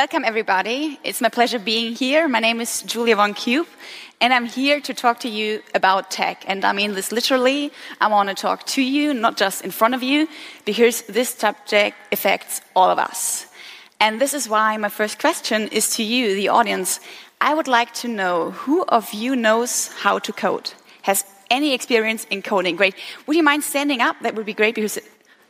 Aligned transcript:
welcome 0.00 0.24
everybody. 0.24 0.98
It's 1.04 1.20
my 1.20 1.28
pleasure 1.28 1.58
being 1.58 1.94
here. 1.94 2.26
My 2.26 2.40
name 2.40 2.62
is 2.62 2.80
Julia 2.80 3.16
von 3.16 3.34
Cube, 3.34 3.66
and 4.18 4.32
I'm 4.32 4.46
here 4.46 4.80
to 4.80 4.94
talk 4.94 5.20
to 5.20 5.28
you 5.28 5.60
about 5.74 6.10
tech. 6.10 6.42
And 6.46 6.64
I 6.64 6.72
mean 6.72 6.94
this 6.94 7.12
literally. 7.12 7.70
I 8.00 8.06
want 8.06 8.30
to 8.30 8.34
talk 8.34 8.64
to 8.68 8.80
you, 8.80 9.12
not 9.12 9.36
just 9.36 9.62
in 9.62 9.70
front 9.70 9.94
of 9.94 10.02
you, 10.02 10.26
because 10.64 11.02
this 11.02 11.28
subject 11.28 11.98
affects 12.12 12.62
all 12.74 12.88
of 12.88 12.98
us. 12.98 13.46
And 14.00 14.18
this 14.18 14.32
is 14.32 14.48
why 14.48 14.78
my 14.78 14.88
first 14.88 15.18
question 15.18 15.68
is 15.68 15.94
to 15.96 16.02
you, 16.02 16.34
the 16.34 16.48
audience. 16.48 16.98
I 17.38 17.52
would 17.52 17.68
like 17.68 17.92
to 18.00 18.08
know 18.08 18.52
who 18.52 18.84
of 18.84 19.12
you 19.12 19.36
knows 19.36 19.88
how 19.88 20.18
to 20.20 20.32
code? 20.32 20.72
Has 21.02 21.26
any 21.50 21.74
experience 21.74 22.24
in 22.30 22.40
coding? 22.40 22.76
Great. 22.76 22.94
Would 23.26 23.36
you 23.36 23.42
mind 23.42 23.64
standing 23.64 24.00
up? 24.00 24.16
That 24.22 24.34
would 24.34 24.46
be 24.46 24.54
great 24.54 24.74
because 24.74 24.98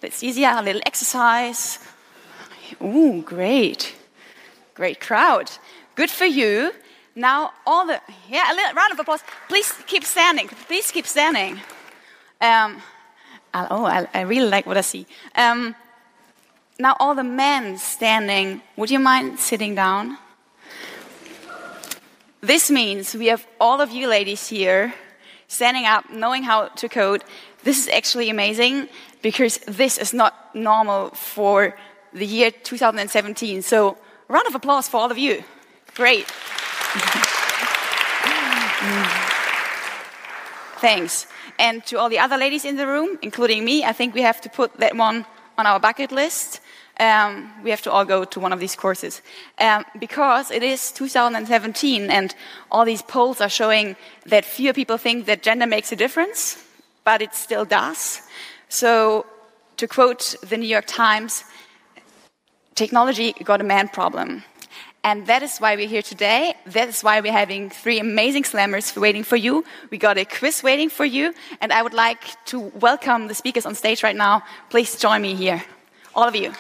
it's 0.03 0.25
easier. 0.25 0.51
A 0.57 0.63
little 0.63 0.83
exercise. 0.85 1.79
Ooh, 2.83 3.23
great. 3.23 3.95
Great 4.81 4.99
crowd. 4.99 5.51
Good 5.95 6.09
for 6.09 6.25
you. 6.25 6.73
Now, 7.15 7.53
all 7.67 7.87
the, 7.87 8.01
yeah, 8.31 8.51
a 8.51 8.55
little 8.55 8.73
round 8.73 8.93
of 8.93 8.99
applause. 8.99 9.21
Please 9.47 9.71
keep 9.87 10.05
standing. 10.05 10.49
Please 10.69 10.91
keep 10.91 11.07
standing. 11.07 11.61
Um, 12.41 12.81
oh, 13.53 13.85
I, 13.85 14.09
I, 14.15 14.23
really 14.23 14.49
like 14.49 14.65
what 14.65 14.79
I 14.79 14.81
see. 14.81 15.07
Um, 15.35 15.75
now, 16.79 16.97
all 16.99 17.15
the 17.15 17.23
men 17.23 17.77
standing, 17.77 18.63
would 18.79 18.91
you 18.91 18.99
mind 18.99 19.39
sitting 19.39 19.75
down? 19.75 20.17
This 22.41 22.71
means 22.71 23.15
we 23.15 23.27
have 23.27 23.47
all 23.61 23.83
of 23.83 23.91
you 23.91 24.09
ladies 24.09 24.49
here 24.49 24.95
standing 25.47 25.85
up, 25.85 26.09
knowing 26.09 26.43
how 26.43 26.69
to 26.69 26.89
code. 26.89 27.23
This 27.65 27.81
is 27.81 27.89
actually 27.89 28.31
amazing 28.31 28.89
because 29.21 29.59
this 29.69 29.99
is 29.99 30.15
not 30.15 30.55
normal 30.55 31.11
for 31.11 31.77
the 32.15 32.25
year 32.25 32.51
2017. 32.51 33.61
So, 33.61 33.99
round 34.31 34.47
of 34.47 34.55
applause 34.55 34.89
for 34.89 34.99
all 34.99 35.11
of 35.11 35.19
you. 35.19 35.43
Great. 35.95 36.27
Thanks. 40.81 41.27
And 41.59 41.85
to 41.87 41.99
all 41.99 42.09
the 42.09 42.21
other 42.21 42.39
ladies 42.39 42.65
in 42.65 42.77
the 42.77 42.87
room, 42.87 43.19
including 43.21 43.65
me, 43.65 43.85
I 43.85 43.93
think 43.93 44.15
we 44.15 44.23
have 44.23 44.41
to 44.43 44.49
put 44.49 44.75
that 44.79 44.97
one 44.97 45.27
on 45.59 45.67
our 45.67 45.79
bucket 45.79 46.13
list. 46.13 46.61
Um, 46.99 47.51
we 47.63 47.71
have 47.71 47.83
to 47.83 47.91
all 47.91 48.05
go 48.05 48.25
to 48.25 48.41
one 48.41 48.53
of 48.53 48.61
these 48.61 48.77
courses. 48.77 49.21
Um, 49.59 49.85
because 49.99 50.51
it 50.51 50.63
is 50.63 50.93
2017 50.93 52.11
and 52.11 52.35
all 52.71 52.85
these 52.85 53.03
polls 53.03 53.41
are 53.41 53.49
showing 53.49 53.97
that 54.27 54.45
fewer 54.45 54.73
people 54.73 54.97
think 54.97 55.27
that 55.27 55.43
gender 55.43 55.67
makes 55.67 55.93
a 55.93 55.97
difference, 55.97 56.65
but 57.05 57.21
it 57.21 57.35
still 57.35 57.65
does. 57.65 58.23
So, 58.69 59.27
to 59.77 59.89
quote 59.89 60.37
the 60.49 60.57
New 60.57 60.69
York 60.69 60.87
Times, 60.87 61.45
technology 62.75 63.33
got 63.45 63.61
a 63.61 63.65
man 63.65 63.89
problem. 63.89 64.45
And 65.03 65.27
that 65.29 65.43
is 65.43 65.59
why 65.59 65.77
we're 65.77 65.89
here 65.89 66.03
today. 66.03 66.55
That 66.67 66.89
is 66.89 67.03
why 67.03 67.21
we're 67.21 67.33
having 67.33 67.71
three 67.71 67.99
amazing 67.99 68.43
slammers 68.43 68.95
waiting 69.01 69.25
for 69.25 69.37
you. 69.37 69.65
We 69.91 69.97
got 69.97 70.19
a 70.19 70.27
quiz 70.27 70.63
waiting 70.63 70.91
for 70.91 71.07
you. 71.07 71.33
And 71.63 71.73
I 71.73 71.83
would 71.83 71.95
like 71.95 72.45
to 72.47 72.61
welcome 72.61 73.29
the 73.29 73.35
speakers 73.35 73.65
on 73.65 73.75
stage 73.75 74.03
right 74.03 74.17
now. 74.17 74.43
Please 74.69 74.97
join 74.99 75.23
me 75.23 75.35
here. 75.35 75.65
All 76.15 76.29
of 76.29 76.37
you. 76.37 76.53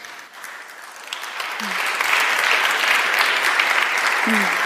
It's 4.26 4.59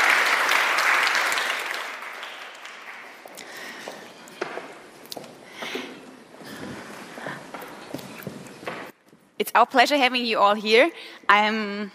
our 9.54 9.66
pleasure 9.66 9.96
having 9.96 10.26
you 10.26 10.38
all 10.38 10.54
here. 10.54 10.90
I'm 11.28 11.92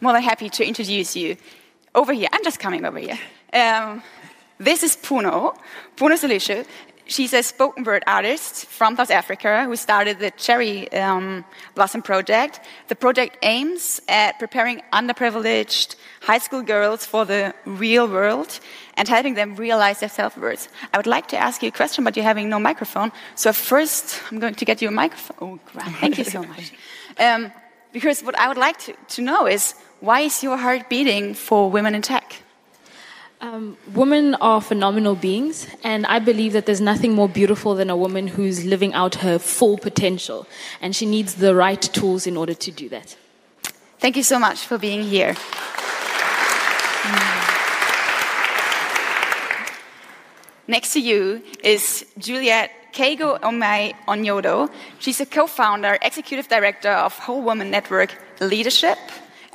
more 0.00 0.12
than 0.12 0.22
happy 0.22 0.50
to 0.50 0.66
introduce 0.66 1.16
you. 1.16 1.36
Over 1.94 2.12
here, 2.12 2.28
I'm 2.32 2.44
just 2.44 2.60
coming 2.60 2.84
over 2.84 2.98
here. 2.98 3.18
Um, 3.52 4.02
this 4.58 4.82
is 4.82 4.96
Puno, 4.96 5.56
Puno 5.96 6.16
Selesho. 6.16 6.66
She's 7.08 7.32
a 7.32 7.42
spoken 7.42 7.84
word 7.84 8.02
artist 8.06 8.66
from 8.66 8.96
South 8.96 9.12
Africa 9.12 9.64
who 9.64 9.76
started 9.76 10.18
the 10.18 10.32
Cherry 10.32 10.90
um, 10.92 11.44
Blossom 11.76 12.02
Project. 12.02 12.60
The 12.88 12.96
project 12.96 13.38
aims 13.42 14.00
at 14.08 14.40
preparing 14.40 14.82
underprivileged 14.92 15.94
high 16.22 16.38
school 16.38 16.62
girls 16.62 17.06
for 17.06 17.24
the 17.24 17.54
real 17.64 18.08
world 18.08 18.58
and 18.94 19.06
helping 19.06 19.34
them 19.34 19.54
realize 19.54 20.00
their 20.00 20.08
self 20.08 20.36
worth. 20.36 20.68
I 20.92 20.96
would 20.96 21.06
like 21.06 21.28
to 21.28 21.36
ask 21.36 21.62
you 21.62 21.68
a 21.68 21.72
question, 21.72 22.02
but 22.02 22.16
you're 22.16 22.24
having 22.24 22.48
no 22.48 22.58
microphone. 22.58 23.12
So, 23.36 23.52
first, 23.52 24.20
I'm 24.32 24.40
going 24.40 24.56
to 24.56 24.64
get 24.64 24.82
you 24.82 24.88
a 24.88 24.90
microphone. 24.90 25.36
Oh, 25.40 25.60
thank 26.00 26.18
you 26.18 26.24
so 26.24 26.42
much. 26.42 26.72
Um, 27.18 27.52
because 27.92 28.22
what 28.22 28.36
I 28.36 28.48
would 28.48 28.58
like 28.58 28.78
to, 28.78 28.94
to 29.14 29.22
know 29.22 29.46
is 29.46 29.74
why 30.00 30.22
is 30.22 30.42
your 30.42 30.56
heart 30.56 30.88
beating 30.88 31.34
for 31.34 31.70
women 31.70 31.94
in 31.94 32.02
tech? 32.02 32.42
Um, 33.38 33.76
women 33.94 34.34
are 34.36 34.62
phenomenal 34.62 35.14
beings, 35.14 35.66
and 35.84 36.06
I 36.06 36.20
believe 36.20 36.54
that 36.54 36.64
there's 36.64 36.80
nothing 36.80 37.12
more 37.14 37.28
beautiful 37.28 37.74
than 37.74 37.90
a 37.90 37.96
woman 37.96 38.28
who's 38.28 38.64
living 38.64 38.94
out 38.94 39.16
her 39.16 39.38
full 39.38 39.76
potential, 39.76 40.46
and 40.80 40.96
she 40.96 41.04
needs 41.04 41.34
the 41.34 41.54
right 41.54 41.80
tools 41.80 42.26
in 42.26 42.36
order 42.36 42.54
to 42.54 42.70
do 42.70 42.88
that. 42.88 43.14
Thank 43.98 44.16
you 44.16 44.22
so 44.22 44.38
much 44.38 44.60
for 44.60 44.78
being 44.78 45.02
here. 45.02 45.36
Next 50.66 50.94
to 50.94 51.00
you 51.00 51.42
is 51.62 52.06
Juliet 52.18 52.70
Kego 52.92 53.38
Onyido. 53.40 54.70
She's 54.98 55.20
a 55.20 55.26
co-founder, 55.26 55.98
executive 56.00 56.48
director 56.48 56.90
of 56.90 57.18
Whole 57.18 57.42
Woman 57.42 57.70
Network 57.70 58.16
Leadership 58.40 58.98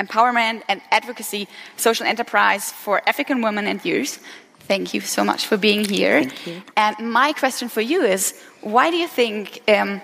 empowerment 0.04 0.64
and 0.68 0.82
advocacy 0.92 1.48
social 1.78 2.06
enterprise 2.06 2.72
for 2.72 3.02
African 3.08 3.42
women 3.42 3.68
and 3.68 3.84
youth. 3.86 4.24
Thank 4.68 4.94
you 4.94 5.02
so 5.02 5.24
much 5.24 5.48
for 5.48 5.58
being 5.58 5.84
here. 5.84 6.30
And 6.78 6.96
my 7.00 7.34
question 7.34 7.68
for 7.70 7.82
you 7.82 8.04
is 8.04 8.34
why 8.62 8.90
do 8.90 8.98
you 8.98 9.08
think 9.08 9.62
um, 9.68 10.02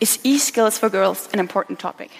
is 0.00 0.18
e 0.24 0.38
skills 0.38 0.78
for 0.78 0.88
girls 0.90 1.28
an 1.32 1.38
important 1.38 1.78
topic? 1.78 2.10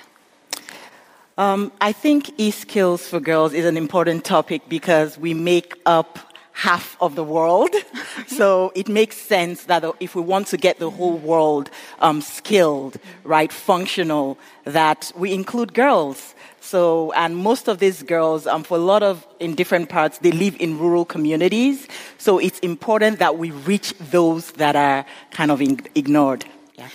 Um, 1.39 1.73
I 1.81 1.93
think 1.93 2.31
e 2.39 2.51
skills 2.51 3.07
for 3.09 3.21
girls 3.21 3.53
is 3.53 3.65
an 3.65 3.77
important 3.77 4.25
topic 4.25 4.63
because 4.69 5.19
we 5.19 5.35
make 5.35 5.75
up 5.87 6.19
half 6.53 6.97
of 7.01 7.15
the 7.15 7.25
world. 7.25 7.75
so 8.27 8.73
it 8.75 8.89
makes 8.89 9.17
sense 9.17 9.65
that 9.65 9.85
if 10.01 10.15
we 10.15 10.23
want 10.23 10.47
to 10.49 10.57
get 10.57 10.79
the 10.79 10.91
whole 10.91 11.17
world 11.17 11.71
um, 12.01 12.21
skilled, 12.21 12.99
right, 13.25 13.53
functional, 13.53 14.39
that 14.65 15.13
we 15.17 15.33
include 15.33 15.75
girls. 15.75 16.35
So, 16.73 17.13
and 17.13 17.37
most 17.37 17.69
of 17.69 17.81
these 17.81 18.03
girls, 18.03 18.47
um, 18.47 18.63
for 18.65 18.79
a 18.79 18.81
lot 18.81 19.03
of 19.03 19.27
in 19.39 19.55
different 19.55 19.91
parts, 19.91 20.17
they 20.21 20.33
live 20.33 20.57
in 20.59 20.79
rural 20.79 21.05
communities. 21.05 21.87
So 22.17 22.39
it's 22.39 22.59
important 22.61 23.19
that 23.19 23.37
we 23.37 23.51
reach 23.51 23.93
those 24.11 24.53
that 24.53 24.75
are 24.75 25.05
kind 25.33 25.51
of 25.51 25.61
in, 25.61 25.81
ignored. 25.95 26.47
Yeah. 26.79 26.89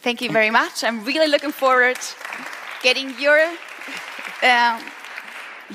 Thank 0.00 0.22
you 0.22 0.30
very 0.30 0.50
much. 0.50 0.84
I'm 0.84 1.04
really 1.04 1.26
looking 1.26 1.50
forward 1.50 1.98
getting 2.84 3.18
your 3.18 3.40
um, 4.44 4.78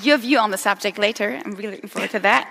your 0.02 0.18
view 0.18 0.40
on 0.40 0.52
the 0.52 0.58
subject 0.58 0.98
later. 0.98 1.38
I'm 1.44 1.56
really 1.56 1.76
looking 1.76 1.90
forward 1.90 2.12
to 2.12 2.20
that. 2.20 2.48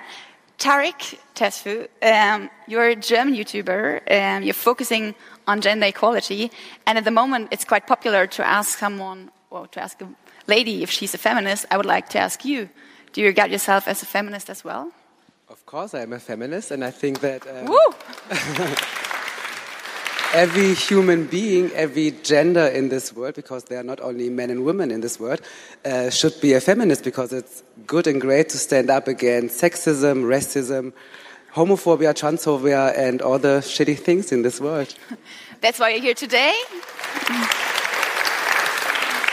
Tarik 0.59 1.19
Tesfu, 1.35 1.89
um, 2.03 2.51
you're 2.69 2.89
a 2.89 2.97
German 2.97 3.35
YouTuber. 3.35 3.83
Um, 4.19 4.43
you're 4.43 4.63
focusing 4.69 5.15
on 5.47 5.63
gender 5.63 5.87
equality, 5.87 6.51
and 6.87 6.99
at 6.99 7.05
the 7.05 7.11
moment, 7.11 7.49
it's 7.53 7.65
quite 7.65 7.87
popular 7.87 8.27
to 8.27 8.47
ask 8.47 8.79
someone, 8.79 9.31
well, 9.49 9.67
to 9.69 9.81
ask 9.81 10.03
a 10.03 10.09
lady 10.51 10.83
if 10.83 10.91
she's 10.91 11.15
a 11.15 11.19
feminist. 11.19 11.65
I 11.71 11.77
would 11.77 11.87
like 11.97 12.09
to 12.11 12.19
ask 12.19 12.45
you: 12.45 12.69
Do 13.13 13.21
you 13.21 13.27
regard 13.29 13.51
yourself 13.51 13.89
as 13.89 14.03
a 14.03 14.07
feminist 14.07 14.51
as 14.51 14.65
well? 14.65 14.93
Of 15.49 15.65
course, 15.67 15.95
I 15.95 16.03
am 16.03 16.13
a 16.13 16.19
feminist, 16.19 16.71
and 16.71 16.85
I 16.85 16.91
think 16.91 17.21
that. 17.21 17.47
Um, 17.47 17.67
every 20.33 20.75
human 20.75 21.27
being, 21.27 21.71
every 21.73 22.13
gender 22.23 22.67
in 22.67 22.89
this 22.89 23.13
world, 23.13 23.35
because 23.35 23.65
there 23.65 23.81
are 23.81 23.85
not 23.85 24.01
only 24.01 24.31
men 24.31 24.51
and 24.51 24.65
women 24.65 24.91
in 24.91 25.01
this 25.01 25.19
world, 25.19 25.41
uh, 25.85 26.11
should 26.11 26.41
be 26.41 26.53
a 26.53 26.61
feminist 26.61 27.03
because 27.05 27.33
it's 27.33 27.63
good 27.87 28.07
and 28.07 28.21
great 28.21 28.49
to 28.51 28.59
stand 28.59 28.91
up 28.91 29.09
against 29.09 29.61
sexism, 29.61 30.25
racism, 30.25 30.93
homophobia, 31.55 32.15
transphobia, 32.15 32.97
and 32.97 33.21
all 33.23 33.39
the 33.39 33.61
shitty 33.61 33.99
things 33.99 34.31
in 34.33 34.43
this 34.43 34.61
world. 34.61 34.95
That's 35.61 35.79
why 35.79 35.91
you're 35.91 36.03
here 36.03 36.15
today. 36.15 36.55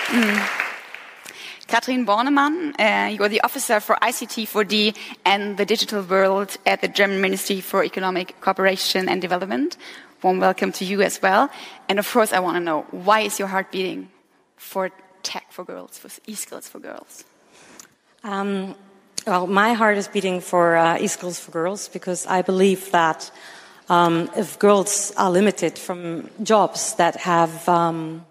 Mm. 0.08 0.57
Katrin 1.68 2.06
Bornemann, 2.06 2.74
uh, 2.80 3.10
you 3.10 3.22
are 3.24 3.30
the 3.30 3.42
officer 3.42 3.80
for 3.82 3.98
ICT4D 4.02 4.96
and 5.26 5.58
the 5.58 5.66
digital 5.66 6.02
world 6.02 6.58
at 6.66 6.80
the 6.80 6.88
German 6.88 7.20
Ministry 7.20 7.60
for 7.60 7.84
Economic 7.84 8.40
Cooperation 8.40 9.10
and 9.10 9.22
Development 9.22 9.78
warm 10.24 10.40
welcome 10.40 10.72
to 10.72 10.86
you 10.86 11.02
as 11.02 11.22
well. 11.22 11.50
And 11.90 12.00
of 12.00 12.12
course, 12.12 12.34
I 12.34 12.40
want 12.40 12.56
to 12.58 12.60
know 12.60 12.82
why 12.92 13.22
is 13.22 13.40
your 13.40 13.48
heart 13.48 13.72
beating 13.72 14.10
for 14.56 14.92
tech 15.24 15.52
for 15.52 15.64
girls, 15.64 15.98
for 15.98 16.10
e-skills 16.26 16.68
for 16.68 16.80
girls? 16.80 17.24
Um, 18.24 18.76
well, 19.26 19.46
my 19.48 19.74
heart 19.74 19.98
is 19.98 20.08
beating 20.08 20.42
for 20.42 20.76
uh, 20.76 20.98
e-skills 21.00 21.40
for 21.40 21.52
girls 21.52 21.90
because 21.90 22.26
I 22.26 22.42
believe 22.42 22.92
that 22.92 23.32
um, 23.90 24.30
if 24.36 24.58
girls 24.60 25.14
are 25.18 25.32
limited 25.32 25.78
from 25.78 26.30
jobs 26.44 26.96
that 26.96 27.16
have 27.18 27.68
um, 27.70 28.26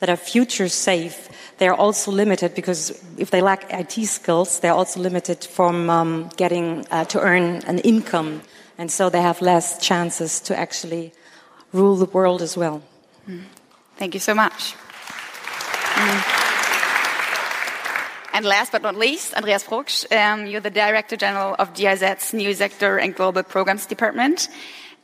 that 0.00 0.08
are 0.08 0.16
future 0.16 0.68
safe, 0.68 1.28
they're 1.58 1.74
also 1.74 2.10
limited 2.10 2.54
because 2.54 3.02
if 3.18 3.30
they 3.30 3.42
lack 3.42 3.66
IT 3.72 4.06
skills, 4.06 4.60
they're 4.60 4.72
also 4.72 5.00
limited 5.00 5.44
from 5.44 5.90
um, 5.90 6.30
getting 6.36 6.86
uh, 6.90 7.04
to 7.06 7.20
earn 7.20 7.62
an 7.66 7.78
income. 7.80 8.42
And 8.78 8.90
so 8.90 9.10
they 9.10 9.22
have 9.22 9.42
less 9.42 9.78
chances 9.80 10.40
to 10.40 10.56
actually 10.56 11.12
rule 11.72 11.96
the 11.96 12.06
world 12.06 12.42
as 12.42 12.56
well. 12.56 12.82
Mm. 13.28 13.42
Thank 13.96 14.14
you 14.14 14.20
so 14.20 14.34
much. 14.34 14.74
Mm. 15.94 16.38
And 18.38 18.46
last 18.46 18.70
but 18.70 18.82
not 18.82 18.94
least, 18.94 19.34
Andreas 19.34 19.64
Proksch, 19.64 20.06
um, 20.12 20.46
you're 20.46 20.60
the 20.60 20.70
Director 20.70 21.16
General 21.16 21.56
of 21.58 21.74
GIZ's 21.74 22.32
New 22.32 22.54
Sector 22.54 22.98
and 22.98 23.12
Global 23.12 23.42
Programs 23.42 23.84
Department. 23.86 24.48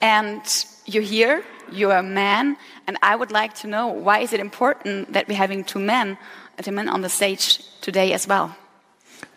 And 0.01 0.41
you're 0.87 1.03
here, 1.03 1.43
you're 1.73 1.97
a 1.97 2.03
man, 2.03 2.57
and 2.87 2.99
I 3.03 3.17
would 3.17 3.31
like 3.31 3.55
to 3.63 3.67
know 3.67 3.89
why 3.89 4.21
is 4.21 4.33
it 4.33 4.41
important 4.41 5.13
that 5.13 5.29
we're 5.29 5.37
having 5.37 5.65
two 5.65 5.79
men, 5.79 6.19
two 6.63 6.73
men 6.73 6.89
on 6.89 7.03
the 7.03 7.09
stage 7.09 7.59
today 7.81 8.13
as 8.13 8.27
well? 8.27 8.55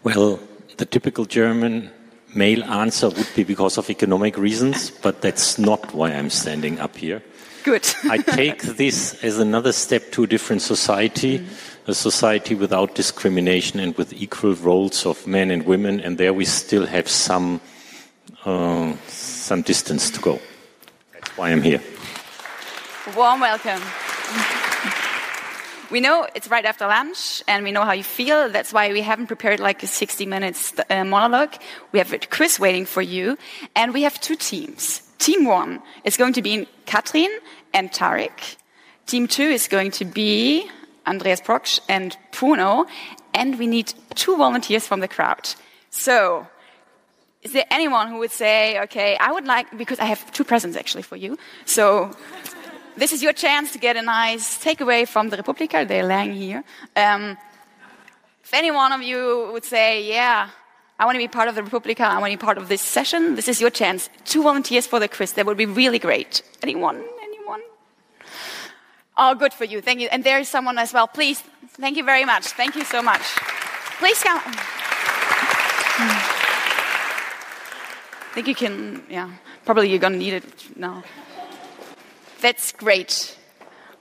Well, 0.04 0.40
the 0.78 0.86
typical 0.86 1.26
German 1.26 1.90
male 2.36 2.64
answer 2.64 3.10
would 3.10 3.30
be 3.36 3.44
because 3.44 3.78
of 3.78 3.90
economic 3.90 4.38
reasons, 4.38 4.92
but 4.92 5.22
that's 5.22 5.58
not 5.58 5.94
why 5.94 6.12
I'm 6.12 6.30
standing 6.30 6.80
up 6.80 6.98
here. 6.98 7.24
Good. 7.64 7.88
I 8.04 8.18
take 8.18 8.62
this 8.78 9.24
as 9.24 9.40
another 9.40 9.72
step 9.72 10.12
to 10.12 10.24
a 10.24 10.28
different 10.28 10.62
society. 10.62 11.40
Mm 11.40 11.46
-hmm 11.46 11.78
a 11.88 11.94
society 11.94 12.54
without 12.54 12.96
discrimination 12.96 13.80
and 13.80 13.98
with 13.98 14.14
equal 14.14 14.54
roles 14.56 15.06
of 15.06 15.26
men 15.26 15.50
and 15.50 15.66
women, 15.66 16.02
and 16.02 16.18
there 16.18 16.34
we 16.34 16.44
still 16.46 16.86
have 16.86 17.08
some 17.08 17.62
uh, 18.46 18.94
some 19.08 19.62
distance 19.62 20.12
to 20.12 20.20
go. 20.20 20.40
That's 21.14 21.38
why 21.38 21.52
I'm 21.52 21.62
here. 21.62 21.82
Warm 23.16 23.40
welcome. 23.40 23.82
we 25.90 26.02
know 26.02 26.28
it's 26.36 26.50
right 26.50 26.66
after 26.66 26.86
lunch, 26.88 27.42
and 27.48 27.64
we 27.64 27.72
know 27.72 27.86
how 27.86 27.94
you 27.94 28.04
feel. 28.04 28.50
That's 28.50 28.74
why 28.74 28.92
we 28.92 29.02
haven't 29.02 29.28
prepared 29.28 29.62
like 29.62 29.82
a 29.82 29.88
60 29.88 30.26
minutes 30.26 30.74
uh, 30.90 31.06
monologue. 31.06 31.56
We 31.94 32.00
have 32.00 32.12
a 32.12 32.20
quiz 32.20 32.60
waiting 32.60 32.86
for 32.86 33.02
you, 33.02 33.38
and 33.78 33.94
we 33.94 34.02
have 34.02 34.20
two 34.20 34.36
teams. 34.36 35.04
Team 35.20 35.46
one 35.46 35.82
is 36.04 36.18
going 36.18 36.34
to 36.34 36.42
be 36.42 36.68
Katrin 36.86 37.32
and 37.74 37.94
Tarik. 37.94 38.58
Team 39.06 39.28
two 39.28 39.48
is 39.48 39.70
going 39.70 39.92
to 39.92 40.04
be 40.04 40.70
Andreas 41.08 41.40
Proksch 41.40 41.80
and 41.88 42.18
Puno, 42.34 42.88
and 43.34 43.58
we 43.58 43.68
need 43.68 43.94
two 44.16 44.36
volunteers 44.36 44.86
from 44.86 45.00
the 45.00 45.08
crowd. 45.08 45.48
So, 45.92 46.46
is 47.42 47.54
there 47.54 47.66
anyone 47.72 48.10
who 48.10 48.18
would 48.18 48.32
say, 48.32 48.82
okay, 48.82 49.16
I 49.18 49.32
would 49.32 49.46
like, 49.46 49.78
because 49.78 50.00
I 50.00 50.06
have 50.06 50.30
two 50.34 50.44
presents 50.44 50.76
actually 50.76 51.04
for 51.04 51.16
you. 51.16 51.38
So, 51.64 52.12
this 52.98 53.14
is 53.14 53.22
your 53.22 53.34
chance 53.34 53.72
to 53.74 53.80
get 53.80 53.96
a 53.96 54.02
nice 54.02 54.58
takeaway 54.58 55.08
from 55.08 55.30
the 55.30 55.38
re:publica. 55.38 55.86
They're 55.88 56.04
lying 56.06 56.34
here. 56.34 56.64
Um, 56.96 57.38
if 58.44 58.54
any 58.54 58.72
one 58.72 58.92
of 58.92 59.02
you 59.02 59.50
would 59.54 59.64
say, 59.66 60.04
yeah, 60.04 60.50
I 61.00 61.06
want 61.06 61.16
to 61.16 61.20
be 61.20 61.28
part 61.28 61.48
of 61.48 61.56
the 61.56 61.64
re:publica, 61.64 62.02
I 62.02 62.18
want 62.20 62.32
to 62.32 62.38
be 62.38 62.42
part 62.42 62.58
of 62.58 62.68
this 62.70 62.82
session, 62.82 63.36
this 63.36 63.48
is 63.48 63.62
your 63.62 63.70
chance. 63.70 64.10
Two 64.26 64.42
volunteers 64.42 64.88
for 64.88 65.00
the 65.00 65.08
quiz. 65.08 65.34
That 65.34 65.46
would 65.46 65.58
be 65.58 65.68
really 65.68 66.00
great. 66.00 66.42
Anyone? 66.64 67.04
Anyone? 67.22 67.62
Oh, 69.16 69.36
good 69.36 69.54
for 69.54 69.66
you. 69.66 69.82
Thank 69.82 70.00
you. 70.02 70.10
And 70.12 70.24
there 70.24 70.40
is 70.40 70.50
someone 70.50 70.78
as 70.78 70.94
well. 70.94 71.08
Please, 71.08 71.44
thank 71.80 71.98
you 71.98 72.04
very 72.04 72.26
much. 72.26 72.48
Thank 72.48 72.76
you 72.76 72.84
so 72.84 73.02
much. 73.02 73.22
Please 74.00 74.22
come. 74.24 74.42
I 78.20 78.34
think 78.34 78.48
you 78.48 78.56
can, 78.56 79.04
yeah, 79.10 79.30
probably 79.66 79.90
you're 79.90 80.00
going 80.00 80.14
to 80.14 80.20
need 80.20 80.34
it 80.34 80.78
now. 80.78 81.04
That's 82.42 82.72
great. 82.72 83.38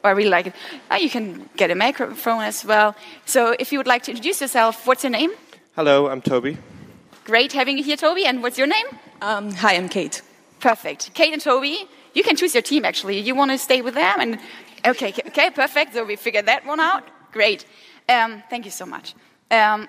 I 0.05 0.11
really 0.11 0.31
like 0.31 0.49
it. 0.49 0.55
Oh, 0.91 0.97
you 0.97 1.11
can 1.11 1.49
get 1.57 1.71
a 1.71 1.75
microphone 1.75 2.43
as 2.43 2.65
well. 2.65 2.95
So 3.25 3.57
if 3.59 3.73
you 3.73 3.79
would 3.79 3.89
like 3.89 4.05
to 4.05 4.13
introduce 4.13 4.41
yourself, 4.41 4.87
what's 4.87 5.03
your 5.03 5.11
name? 5.11 5.33
Hello, 5.75 6.09
I'm 6.09 6.23
Toby. 6.23 6.59
Great 7.25 7.53
having 7.53 7.77
you 7.77 7.83
here, 7.83 7.97
Toby. 7.97 8.25
And 8.25 8.43
what's 8.43 8.57
your 8.57 8.69
name? 8.69 8.87
Um, 9.21 9.53
hi, 9.53 9.75
I'm 9.75 9.89
Kate. 9.89 10.23
Perfect. 10.61 11.13
Kate 11.15 11.33
and 11.33 11.43
Toby, 11.43 11.89
you 12.15 12.23
can 12.23 12.37
choose 12.37 12.55
your 12.55 12.63
team 12.63 12.85
actually. 12.85 13.19
You 13.19 13.35
want 13.35 13.51
to 13.51 13.59
stay 13.59 13.83
with 13.83 13.95
them 13.95 14.21
and 14.21 14.39
Okay, 14.87 15.13
okay, 15.27 15.51
perfect. 15.51 15.95
So 15.95 16.05
we 16.05 16.15
figured 16.15 16.47
that 16.47 16.65
one 16.65 16.79
out. 16.79 17.03
Great. 17.33 17.65
Um, 18.09 18.43
thank 18.49 18.65
you 18.65 18.71
so 18.71 18.87
much. 18.87 19.15
Um, 19.51 19.89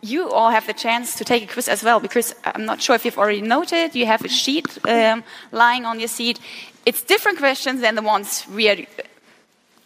you 0.00 0.30
all 0.30 0.50
have 0.50 0.66
the 0.66 0.72
chance 0.72 1.16
to 1.16 1.24
take 1.24 1.42
a 1.42 1.52
quiz 1.52 1.68
as 1.68 1.82
well 1.82 2.00
because 2.00 2.34
I'm 2.44 2.64
not 2.64 2.80
sure 2.80 2.94
if 2.94 3.04
you've 3.04 3.18
already 3.18 3.42
noted. 3.42 3.94
You 3.94 4.06
have 4.06 4.24
a 4.24 4.28
sheet 4.28 4.78
um, 4.86 5.22
lying 5.52 5.84
on 5.84 5.98
your 5.98 6.08
seat. 6.08 6.40
It's 6.88 7.02
different 7.02 7.36
questions 7.36 7.82
than 7.82 7.96
the 7.96 8.00
ones 8.00 8.46
we 8.48 8.66
are 8.70 8.78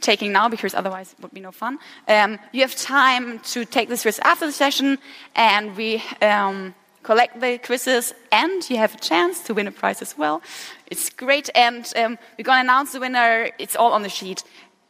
taking 0.01 0.31
now 0.31 0.49
because 0.49 0.73
otherwise 0.73 1.13
it 1.13 1.21
would 1.21 1.35
be 1.35 1.41
no 1.41 1.51
fun. 1.51 1.81
Um, 2.07 2.39
you 2.53 2.61
have 2.61 2.77
time 2.77 3.41
to 3.41 3.65
take 3.65 3.89
this 3.89 4.03
quiz 4.03 4.21
after 4.21 4.47
the 4.47 4.53
session, 4.53 4.99
and 5.35 5.77
we 5.77 6.01
um, 6.21 6.77
collect 7.03 7.41
the 7.41 7.59
quizzes, 7.59 8.15
and 8.31 8.71
you 8.71 8.77
have 8.77 8.95
a 8.95 8.99
chance 8.99 9.41
to 9.47 9.53
win 9.53 9.67
a 9.67 9.73
prize 9.73 10.01
as 10.01 10.17
well. 10.17 10.43
It's 10.87 11.11
great, 11.11 11.51
and 11.57 11.93
um, 11.97 12.19
we're 12.39 12.45
going 12.45 12.59
to 12.59 12.71
announce 12.71 12.93
the 12.93 13.01
winner. 13.01 13.51
It's 13.59 13.75
all 13.75 13.91
on 13.95 14.03
the 14.03 14.09
sheet. 14.09 14.45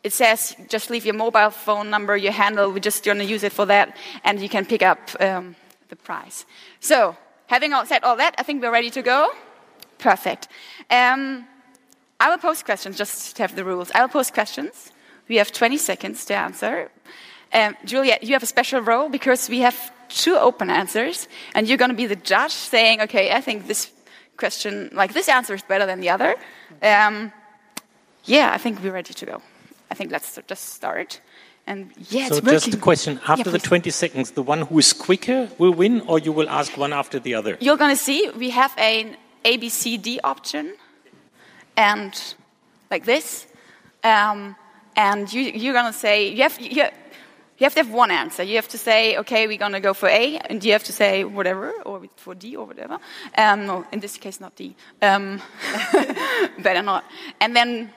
It 0.04 0.12
says 0.12 0.54
just 0.68 0.90
leave 0.90 1.06
your 1.06 1.14
mobile 1.14 1.48
phone 1.48 1.88
number, 1.88 2.14
your 2.14 2.32
handle. 2.32 2.70
We're 2.70 2.80
just 2.80 3.06
going 3.06 3.20
to 3.20 3.24
use 3.24 3.42
it 3.42 3.52
for 3.52 3.64
that, 3.64 3.96
and 4.22 4.38
you 4.38 4.50
can 4.50 4.66
pick 4.66 4.82
up 4.82 4.98
um, 5.18 5.56
the 5.88 5.96
prize. 5.96 6.44
So, 6.78 7.16
having 7.46 7.72
said 7.86 8.04
all 8.04 8.16
that, 8.16 8.34
I 8.36 8.42
think 8.42 8.60
we're 8.60 8.70
ready 8.70 8.90
to 8.90 9.00
go. 9.00 9.30
Perfect. 9.96 10.48
Um, 10.90 11.46
I 12.22 12.30
will 12.30 12.38
post 12.38 12.64
questions 12.64 12.96
just 12.96 13.34
to 13.36 13.42
have 13.42 13.56
the 13.56 13.64
rules. 13.64 13.90
I 13.96 14.00
will 14.00 14.08
post 14.08 14.32
questions. 14.32 14.92
We 15.28 15.38
have 15.38 15.50
20 15.50 15.76
seconds 15.76 16.24
to 16.26 16.34
answer. 16.36 16.88
Um, 17.52 17.74
Juliet, 17.84 18.22
you 18.22 18.32
have 18.34 18.44
a 18.44 18.52
special 18.56 18.80
role 18.80 19.08
because 19.08 19.48
we 19.48 19.58
have 19.58 19.76
two 20.08 20.36
open 20.36 20.70
answers, 20.70 21.26
and 21.56 21.66
you're 21.66 21.78
going 21.78 21.90
to 21.90 21.96
be 21.96 22.06
the 22.06 22.20
judge 22.34 22.52
saying, 22.52 23.00
okay, 23.00 23.32
I 23.32 23.40
think 23.40 23.66
this 23.66 23.90
question, 24.36 24.90
like 24.92 25.14
this 25.14 25.28
answer 25.28 25.54
is 25.54 25.62
better 25.62 25.84
than 25.84 26.00
the 26.00 26.10
other. 26.10 26.36
Um, 26.80 27.32
yeah, 28.24 28.52
I 28.54 28.58
think 28.58 28.80
we're 28.80 28.92
ready 28.92 29.14
to 29.14 29.26
go. 29.26 29.42
I 29.90 29.94
think 29.94 30.12
let's 30.12 30.38
just 30.46 30.68
start. 30.74 31.20
And 31.66 31.90
yeah, 32.08 32.28
so 32.28 32.40
just 32.40 32.74
a 32.74 32.76
question: 32.76 33.20
After 33.26 33.50
yeah, 33.50 33.58
the 33.58 33.58
20 33.58 33.90
seconds, 33.90 34.30
the 34.32 34.42
one 34.42 34.62
who 34.62 34.78
is 34.78 34.92
quicker 34.92 35.48
will 35.58 35.72
win, 35.72 36.02
or 36.02 36.20
you 36.20 36.32
will 36.32 36.48
ask 36.48 36.76
one 36.76 36.92
after 36.92 37.18
the 37.18 37.34
other? 37.34 37.56
You're 37.60 37.76
going 37.76 37.94
to 37.96 38.02
see. 38.02 38.30
We 38.36 38.50
have 38.50 38.72
an 38.78 39.16
A, 39.44 39.56
B, 39.56 39.68
C, 39.68 39.96
D 39.96 40.20
option, 40.24 40.74
and 41.76 42.34
like 42.90 43.04
this. 43.04 43.46
Um, 44.04 44.56
and 44.96 45.32
you, 45.32 45.42
you're 45.42 45.72
going 45.72 45.92
to 45.92 45.98
say 45.98 46.28
you 46.28 46.42
have 46.42 46.60
you, 46.60 46.84
you 47.62 47.64
have 47.64 47.74
to 47.74 47.84
have 47.84 47.92
one 47.92 48.10
answer. 48.10 48.42
You 48.42 48.56
have 48.56 48.68
to 48.68 48.78
say, 48.78 49.16
okay, 49.18 49.46
we're 49.46 49.56
going 49.56 49.72
to 49.72 49.80
go 49.80 49.94
for 49.94 50.08
A, 50.08 50.36
and 50.36 50.64
you 50.64 50.72
have 50.72 50.82
to 50.84 50.92
say 50.92 51.22
whatever, 51.22 51.70
or 51.86 52.02
for 52.16 52.34
D, 52.34 52.56
or 52.56 52.66
whatever. 52.66 52.98
Um, 53.38 53.66
no, 53.66 53.86
in 53.92 54.00
this 54.00 54.16
case, 54.16 54.40
not 54.40 54.56
D. 54.56 54.74
Um, 55.00 55.40
better 56.58 56.82
not. 56.82 57.04
And 57.40 57.54
then 57.54 57.92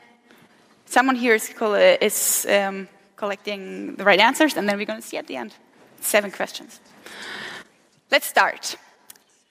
someone 0.86 1.15
here 1.15 1.34
is, 1.34 1.51
is 2.00 2.46
um, 2.48 2.88
collecting 3.15 3.96
the 3.96 4.03
right 4.03 4.20
answers, 4.20 4.55
and 4.55 4.70
then 4.70 4.77
we're 4.77 4.86
going 4.86 5.01
to 5.01 5.08
see 5.08 5.17
at 5.17 5.25
the 5.25 5.36
end. 5.36 5.55
Seven 6.00 6.29
questions. 6.29 6.79
Let's 8.12 8.27
start. 8.27 8.75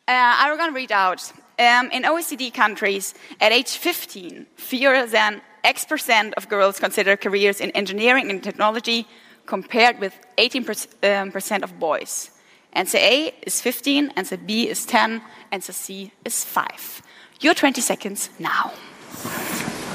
Uh, 0.07 0.13
I'm 0.13 0.57
going 0.57 0.71
to 0.71 0.77
read 0.77 0.93
out. 0.93 1.33
Um, 1.59 1.91
in 1.93 2.03
OECD 2.03 2.53
countries, 2.53 3.15
at 3.41 3.53
age 3.53 3.77
15, 3.77 4.47
fewer 4.57 5.07
than 5.07 5.41
X 5.63 5.85
percent 5.85 6.35
of 6.35 6.49
girls 6.49 6.81
consider 6.81 7.17
careers 7.17 7.61
in 7.61 7.71
engineering 7.73 8.31
and 8.31 8.43
technology 8.43 9.07
compared 9.47 10.01
with 10.01 10.19
18% 10.37 11.53
um, 11.53 11.63
of 11.63 11.79
boys. 11.79 12.31
Answer 12.73 12.99
A 12.99 13.33
is 13.43 13.61
15, 13.61 14.13
answer 14.17 14.37
B 14.37 14.69
is 14.69 14.85
10, 14.85 15.23
answer 15.53 15.73
C 15.73 16.13
is 16.25 16.45
5. 16.45 17.03
Your 17.41 17.55
20 17.55 17.81
seconds 17.81 18.31
now. 18.39 18.73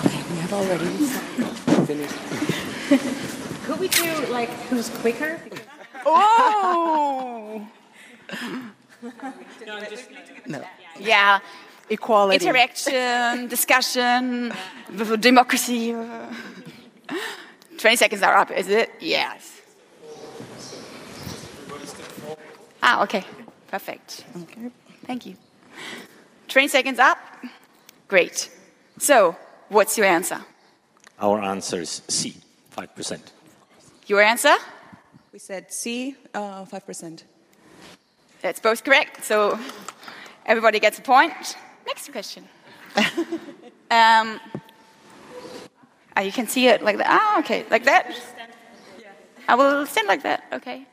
Okay, 0.05 0.23
we 0.31 0.37
have 0.37 0.53
already 0.53 0.85
finished. 1.85 2.15
Could 3.65 3.79
we 3.79 3.89
do 3.89 4.25
like 4.27 4.49
who's 4.69 4.89
quicker? 4.89 5.39
oh! 6.05 7.67
no. 10.47 10.63
Yeah. 10.99 11.39
Equality. 11.89 12.45
Interaction, 12.45 13.47
discussion, 13.47 14.53
democracy. 15.19 15.95
20 17.77 17.95
seconds 17.95 18.21
are 18.21 18.37
up, 18.37 18.51
is 18.51 18.67
it? 18.67 18.91
Yes. 18.99 19.61
Ah, 22.83 23.03
okay. 23.03 23.23
Perfect. 23.67 24.25
Okay. 24.43 24.69
Thank 25.05 25.25
you. 25.25 25.35
20 26.47 26.67
seconds 26.67 26.99
up. 26.99 27.17
Great. 28.07 28.49
So, 28.99 29.35
what's 29.69 29.97
your 29.97 30.07
answer? 30.07 30.41
Our 31.19 31.41
answer 31.41 31.81
is 31.81 32.01
C, 32.07 32.35
5%. 32.75 33.19
Your 34.07 34.21
answer? 34.21 34.55
We 35.31 35.39
said 35.39 35.71
C, 35.71 36.15
uh, 36.33 36.65
5%. 36.65 37.23
That's 38.41 38.59
both 38.59 38.83
correct. 38.83 39.23
So, 39.25 39.59
everybody 40.45 40.79
gets 40.79 40.99
a 40.99 41.01
point. 41.01 41.55
Next 41.85 42.11
question. 42.11 42.47
um, 43.91 44.39
Ah, 46.19 46.21
you 46.21 46.33
can 46.33 46.47
see 46.47 46.67
it 46.67 46.83
like 46.83 46.97
that. 46.97 47.07
Ah, 47.09 47.39
okay, 47.39 47.65
like 47.71 47.85
that. 47.85 48.13
I 49.47 49.55
will 49.55 49.85
stand 49.85 50.07
like 50.09 50.23
that. 50.23 50.43
Okay. 50.51 50.85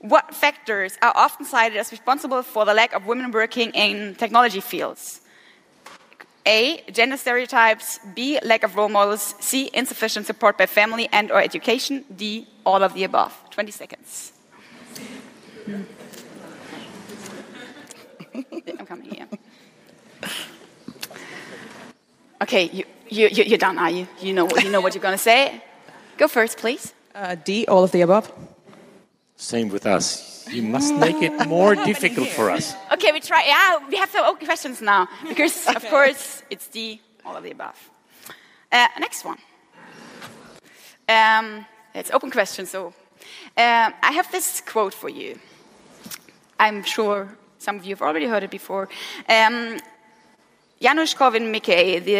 What 0.00 0.34
factors 0.34 0.98
are 1.00 1.12
often 1.16 1.46
cited 1.46 1.78
as 1.78 1.90
responsible 1.90 2.42
for 2.42 2.66
the 2.66 2.74
lack 2.74 2.92
of 2.92 3.06
women 3.06 3.30
working 3.30 3.70
in 3.70 4.14
technology 4.16 4.60
fields? 4.60 5.22
A. 6.44 6.84
Gender 6.92 7.16
stereotypes. 7.16 7.98
B. 8.14 8.38
Lack 8.42 8.62
of 8.62 8.76
role 8.76 8.90
models. 8.90 9.34
C. 9.40 9.70
Insufficient 9.72 10.26
support 10.26 10.58
by 10.58 10.66
family 10.66 11.08
and 11.10 11.32
or 11.32 11.40
education. 11.40 12.04
D. 12.14 12.46
All 12.66 12.82
of 12.82 12.92
the 12.92 13.04
above. 13.04 13.32
20 13.50 13.72
seconds. 13.72 14.32
I'm 18.78 18.86
coming 18.86 19.10
here. 19.10 19.26
Okay, 22.42 22.64
you, 22.72 22.84
you, 23.08 23.28
you, 23.28 23.44
you're 23.44 23.58
done, 23.58 23.78
are 23.78 23.90
you? 23.90 24.06
You 24.20 24.32
know, 24.34 24.48
you 24.62 24.70
know 24.70 24.80
what 24.80 24.94
you're 24.94 25.02
going 25.02 25.14
to 25.14 25.22
say? 25.22 25.62
Go 26.18 26.28
first, 26.28 26.58
please. 26.58 26.92
Uh, 27.14 27.34
D, 27.34 27.66
all 27.66 27.84
of 27.84 27.92
the 27.92 28.02
above. 28.02 28.30
Same 29.36 29.68
with 29.68 29.86
us. 29.86 30.46
You 30.50 30.62
must 30.62 30.94
make 30.94 31.22
it 31.22 31.46
more 31.46 31.74
difficult 31.74 32.28
for 32.28 32.50
us. 32.50 32.74
Okay, 32.92 33.12
we 33.12 33.20
try. 33.20 33.44
Yeah, 33.46 33.88
we 33.88 33.96
have 33.96 34.10
some 34.10 34.24
open 34.24 34.46
questions 34.46 34.80
now 34.80 35.08
because, 35.28 35.66
of 35.66 35.84
course, 35.86 36.42
it's 36.50 36.68
D, 36.68 37.00
all 37.24 37.36
of 37.36 37.42
the 37.42 37.50
above. 37.50 37.90
Uh, 38.70 38.86
next 38.98 39.24
one. 39.24 39.38
Um, 41.08 41.66
it's 41.94 42.10
open 42.10 42.30
question. 42.30 42.66
So, 42.66 42.86
um, 42.86 42.94
I 43.56 44.12
have 44.12 44.30
this 44.30 44.60
quote 44.60 44.94
for 44.94 45.08
you. 45.08 45.38
I'm 46.58 46.82
sure 46.82 47.28
some 47.66 47.78
of 47.80 47.84
you 47.84 47.96
have 47.96 48.02
already 48.02 48.28
heard 48.28 48.44
it 48.44 48.52
before. 48.60 48.88
Um, 49.28 49.80
Janusz 50.80 51.14
Korwin-Mikke, 51.16 52.04
the 52.04 52.18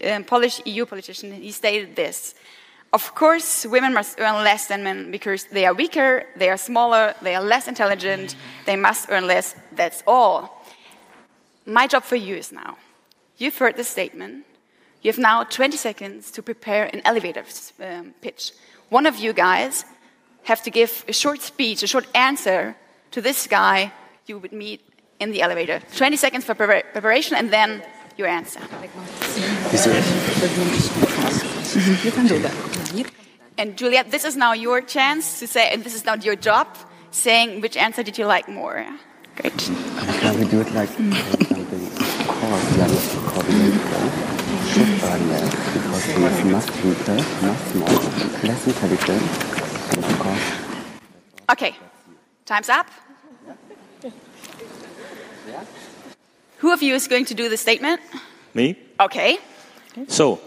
uh, 0.00 0.22
Polish 0.22 0.62
EU 0.64 0.86
politician, 0.86 1.30
he 1.32 1.52
stated 1.52 1.94
this. 1.94 2.34
Of 2.94 3.14
course, 3.14 3.66
women 3.66 3.92
must 3.92 4.18
earn 4.18 4.36
less 4.42 4.66
than 4.66 4.82
men 4.82 5.10
because 5.10 5.44
they 5.56 5.66
are 5.66 5.74
weaker, 5.74 6.24
they 6.36 6.48
are 6.48 6.56
smaller, 6.56 7.14
they 7.20 7.34
are 7.34 7.44
less 7.44 7.68
intelligent, 7.68 8.34
they 8.64 8.76
must 8.76 9.10
earn 9.10 9.26
less, 9.26 9.54
that's 9.72 10.02
all. 10.06 10.64
My 11.66 11.86
job 11.86 12.02
for 12.02 12.16
you 12.16 12.36
is 12.36 12.50
now. 12.50 12.78
You've 13.36 13.58
heard 13.58 13.76
the 13.76 13.84
statement. 13.84 14.46
You 15.02 15.12
have 15.12 15.18
now 15.18 15.44
20 15.44 15.76
seconds 15.76 16.30
to 16.30 16.42
prepare 16.42 16.84
an 16.94 17.02
elevator 17.04 17.44
um, 17.82 18.14
pitch. 18.22 18.52
One 18.88 19.04
of 19.04 19.16
you 19.18 19.34
guys 19.34 19.84
have 20.44 20.62
to 20.62 20.70
give 20.70 21.04
a 21.06 21.12
short 21.12 21.42
speech, 21.42 21.82
a 21.82 21.86
short 21.86 22.06
answer 22.14 22.74
to 23.10 23.20
this 23.20 23.46
guy 23.46 23.92
you 24.28 24.38
would 24.38 24.52
meet 24.52 24.80
in 25.18 25.32
the 25.32 25.42
elevator. 25.42 25.80
20 25.96 26.16
seconds 26.16 26.44
for 26.44 26.54
pre 26.54 26.82
preparation 26.92 27.36
and 27.36 27.50
then 27.50 27.82
your 28.16 28.28
answer. 28.28 28.60
You 32.04 32.12
can 32.12 32.26
do 32.26 32.38
that. 32.40 32.54
And 33.58 33.76
Juliet, 33.76 34.10
this 34.10 34.24
is 34.24 34.36
now 34.36 34.52
your 34.52 34.80
chance 34.80 35.40
to 35.40 35.46
say, 35.46 35.70
and 35.72 35.82
this 35.82 35.94
is 35.94 36.04
now 36.04 36.14
your 36.14 36.36
job, 36.36 36.68
saying 37.10 37.60
which 37.60 37.76
answer 37.76 38.02
did 38.02 38.16
you 38.18 38.26
like 38.26 38.48
more. 38.48 38.86
Great. 39.36 39.58
Can 39.58 40.38
we 40.38 40.46
do 40.46 40.60
it 40.60 40.70
like, 40.72 40.88
for 40.88 41.02
example, 41.02 41.78
of 41.78 42.28
course, 42.28 42.76
Janusz 42.76 43.14
Korwin-Mikke 43.30 44.00
should 44.70 44.90
earn 45.02 45.22
less 45.30 45.54
because 45.74 46.04
he 46.04 46.12
is 46.12 46.44
much 46.44 46.70
weaker, 46.84 47.18
much 47.46 47.62
smaller, 47.70 48.02
less 48.46 48.66
intelligent, 48.66 49.22
and 49.94 50.04
of 50.04 50.18
course, 50.18 50.68
Okay, 51.50 51.74
time's 52.44 52.68
up. 52.68 52.86
Who 56.58 56.72
of 56.72 56.82
you 56.82 56.94
is 56.94 57.06
going 57.08 57.24
to 57.26 57.34
do 57.34 57.48
the 57.48 57.56
statement? 57.56 58.00
Me? 58.54 58.76
Okay. 58.98 59.38
So, 60.08 60.40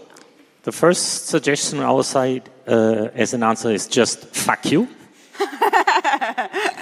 the 0.62 0.72
first 0.72 1.26
suggestion 1.26 1.78
on 1.78 1.84
our 1.84 2.02
side 2.02 2.48
uh, 2.66 3.08
as 3.14 3.34
an 3.34 3.42
answer 3.42 3.70
is 3.70 3.86
just 3.86 4.26
fuck 4.34 4.70
you. 4.70 4.88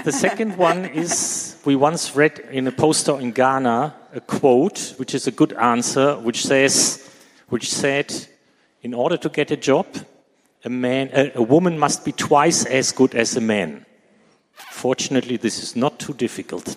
the 0.04 0.12
second 0.12 0.56
one 0.56 0.84
is 0.84 1.56
we 1.64 1.76
once 1.76 2.14
read 2.16 2.38
in 2.50 2.66
a 2.66 2.72
poster 2.72 3.18
in 3.18 3.32
Ghana 3.32 3.94
a 4.12 4.20
quote, 4.20 4.94
which 4.96 5.14
is 5.14 5.26
a 5.26 5.30
good 5.30 5.52
answer, 5.52 6.16
which 6.18 6.44
says, 6.44 7.08
which 7.48 7.70
said, 7.70 8.12
in 8.82 8.94
order 8.94 9.16
to 9.16 9.28
get 9.28 9.50
a 9.50 9.56
job, 9.56 9.86
a 10.64 10.68
man, 10.68 11.10
a, 11.12 11.32
a 11.36 11.42
woman 11.42 11.78
must 11.78 12.04
be 12.04 12.12
twice 12.12 12.64
as 12.66 12.92
good 12.92 13.14
as 13.14 13.36
a 13.36 13.40
man. 13.40 13.86
Fortunately, 14.70 15.36
this 15.36 15.62
is 15.62 15.76
not 15.76 15.98
too 15.98 16.14
difficult. 16.14 16.76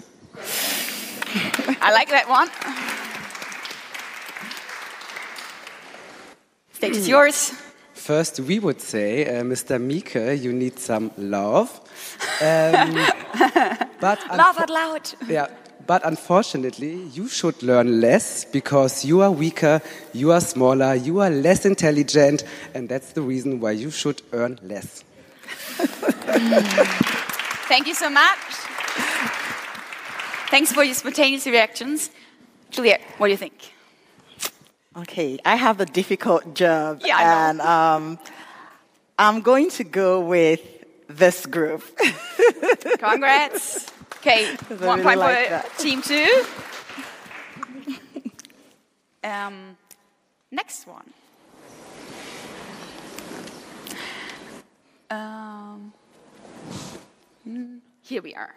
I 1.81 1.91
like 1.91 2.09
that 2.09 2.29
one. 2.29 2.49
Stage 6.73 6.95
is 6.97 7.07
yours. 7.07 7.53
First, 7.93 8.39
we 8.41 8.59
would 8.59 8.81
say, 8.81 9.25
uh, 9.25 9.43
Mr. 9.43 9.79
Mika, 9.81 10.35
you 10.35 10.51
need 10.51 10.77
some 10.77 11.11
love. 11.17 11.79
Um, 12.41 12.93
but 14.01 14.19
Laugh 14.35 14.59
out 14.59 14.69
loud. 14.69 15.09
Yeah, 15.27 15.47
but 15.87 16.05
unfortunately, 16.05 17.03
you 17.13 17.27
should 17.29 17.63
learn 17.63 18.01
less 18.01 18.45
because 18.45 19.05
you 19.05 19.21
are 19.21 19.31
weaker, 19.31 19.81
you 20.13 20.31
are 20.31 20.41
smaller, 20.41 20.95
you 20.95 21.19
are 21.19 21.29
less 21.29 21.65
intelligent, 21.65 22.43
and 22.73 22.89
that's 22.89 23.13
the 23.13 23.21
reason 23.21 23.59
why 23.59 23.71
you 23.71 23.89
should 23.89 24.21
earn 24.33 24.59
less. 24.63 25.03
Thank 27.67 27.87
you 27.87 27.93
so 27.93 28.09
much. 28.09 28.62
Thanks 30.53 30.71
for 30.71 30.83
your 30.83 30.93
spontaneous 30.93 31.47
reactions. 31.47 32.11
Juliet, 32.69 33.01
what 33.17 33.25
do 33.25 33.31
you 33.31 33.37
think? 33.37 33.73
Okay, 34.95 35.39
I 35.43 35.55
have 35.55 35.81
a 35.81 35.85
difficult 35.87 36.53
job, 36.53 37.01
Yeah, 37.03 37.49
and 37.49 37.59
um, 37.59 38.19
I'm 39.17 39.41
going 39.41 39.71
to 39.71 39.83
go 39.83 40.19
with 40.21 40.61
this 41.07 41.47
group. 41.47 41.81
Congrats. 42.99 43.87
Okay, 44.17 44.55
one 44.55 44.99
really 44.99 45.01
point 45.01 45.19
like 45.21 45.43
for 45.45 45.49
that. 45.49 45.77
team 45.79 46.03
two. 46.03 46.45
Um, 49.23 49.75
next 50.51 50.85
one. 50.85 51.13
Um, 55.09 55.93
mm, 57.47 57.79
here 58.03 58.21
we 58.21 58.35
are. 58.35 58.53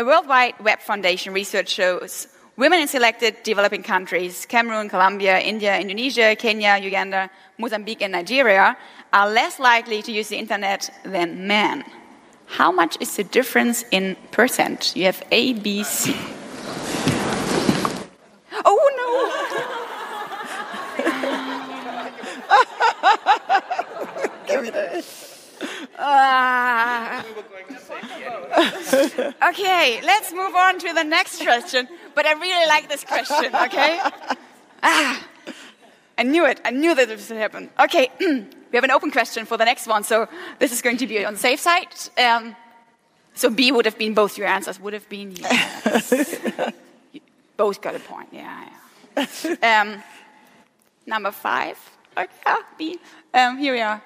A 0.00 0.02
World 0.02 0.26
Wide 0.26 0.58
Web 0.60 0.80
Foundation 0.80 1.34
research 1.34 1.68
shows 1.68 2.26
women 2.56 2.80
in 2.80 2.88
selected 2.88 3.42
developing 3.42 3.82
countries, 3.82 4.46
Cameroon, 4.46 4.88
Colombia, 4.88 5.38
India, 5.40 5.78
Indonesia, 5.78 6.34
Kenya, 6.36 6.78
Uganda, 6.80 7.28
Mozambique, 7.58 8.00
and 8.00 8.12
Nigeria, 8.12 8.78
are 9.12 9.30
less 9.30 9.58
likely 9.60 10.00
to 10.00 10.10
use 10.10 10.28
the 10.28 10.38
internet 10.38 10.88
than 11.04 11.46
men. 11.46 11.84
How 12.46 12.72
much 12.72 12.96
is 12.98 13.14
the 13.14 13.24
difference 13.24 13.84
in 13.90 14.16
percent? 14.30 14.96
You 14.96 15.04
have 15.04 15.22
A, 15.30 15.52
B, 15.52 15.84
C. 15.84 16.16
Oh 18.64 18.80
no! 24.48 25.36
Ah. 26.02 27.24
okay, 29.50 30.00
let's 30.02 30.32
move 30.32 30.54
on 30.54 30.78
to 30.78 30.94
the 30.94 31.04
next 31.04 31.42
question. 31.42 31.86
But 32.14 32.24
I 32.26 32.32
really 32.32 32.66
like 32.68 32.88
this 32.88 33.04
question, 33.04 33.54
okay? 33.54 34.00
Ah, 34.82 35.28
I 36.16 36.22
knew 36.22 36.46
it. 36.46 36.58
I 36.64 36.70
knew 36.70 36.94
that 36.94 37.06
this 37.06 37.28
would 37.28 37.38
happen. 37.38 37.68
Okay, 37.78 38.10
we 38.20 38.46
have 38.72 38.84
an 38.84 38.90
open 38.90 39.10
question 39.10 39.44
for 39.44 39.58
the 39.58 39.64
next 39.66 39.86
one, 39.86 40.02
so 40.04 40.26
this 40.58 40.72
is 40.72 40.80
going 40.80 40.96
to 40.96 41.06
be 41.06 41.22
on 41.24 41.34
the 41.34 41.38
safe 41.38 41.60
side. 41.60 41.88
Um, 42.16 42.56
so 43.34 43.50
B 43.50 43.70
would 43.72 43.84
have 43.84 43.98
been 43.98 44.14
both 44.14 44.38
your 44.38 44.46
answers, 44.46 44.80
would 44.80 44.94
have 44.94 45.08
been 45.08 45.32
yes. 45.36 46.42
Both 47.58 47.82
got 47.82 47.94
a 47.94 47.98
point, 47.98 48.30
yeah. 48.32 48.68
yeah. 49.44 49.82
Um, 49.82 50.02
number 51.04 51.30
five. 51.30 51.78
Okay, 52.16 52.56
B. 52.78 52.98
Um, 53.34 53.58
here 53.58 53.74
we 53.74 53.82
are. 53.82 54.02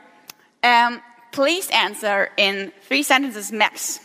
Please 1.35 1.69
answer 1.71 2.31
in 2.37 2.73
three 2.83 3.03
sentences 3.03 3.51
max. 3.51 3.99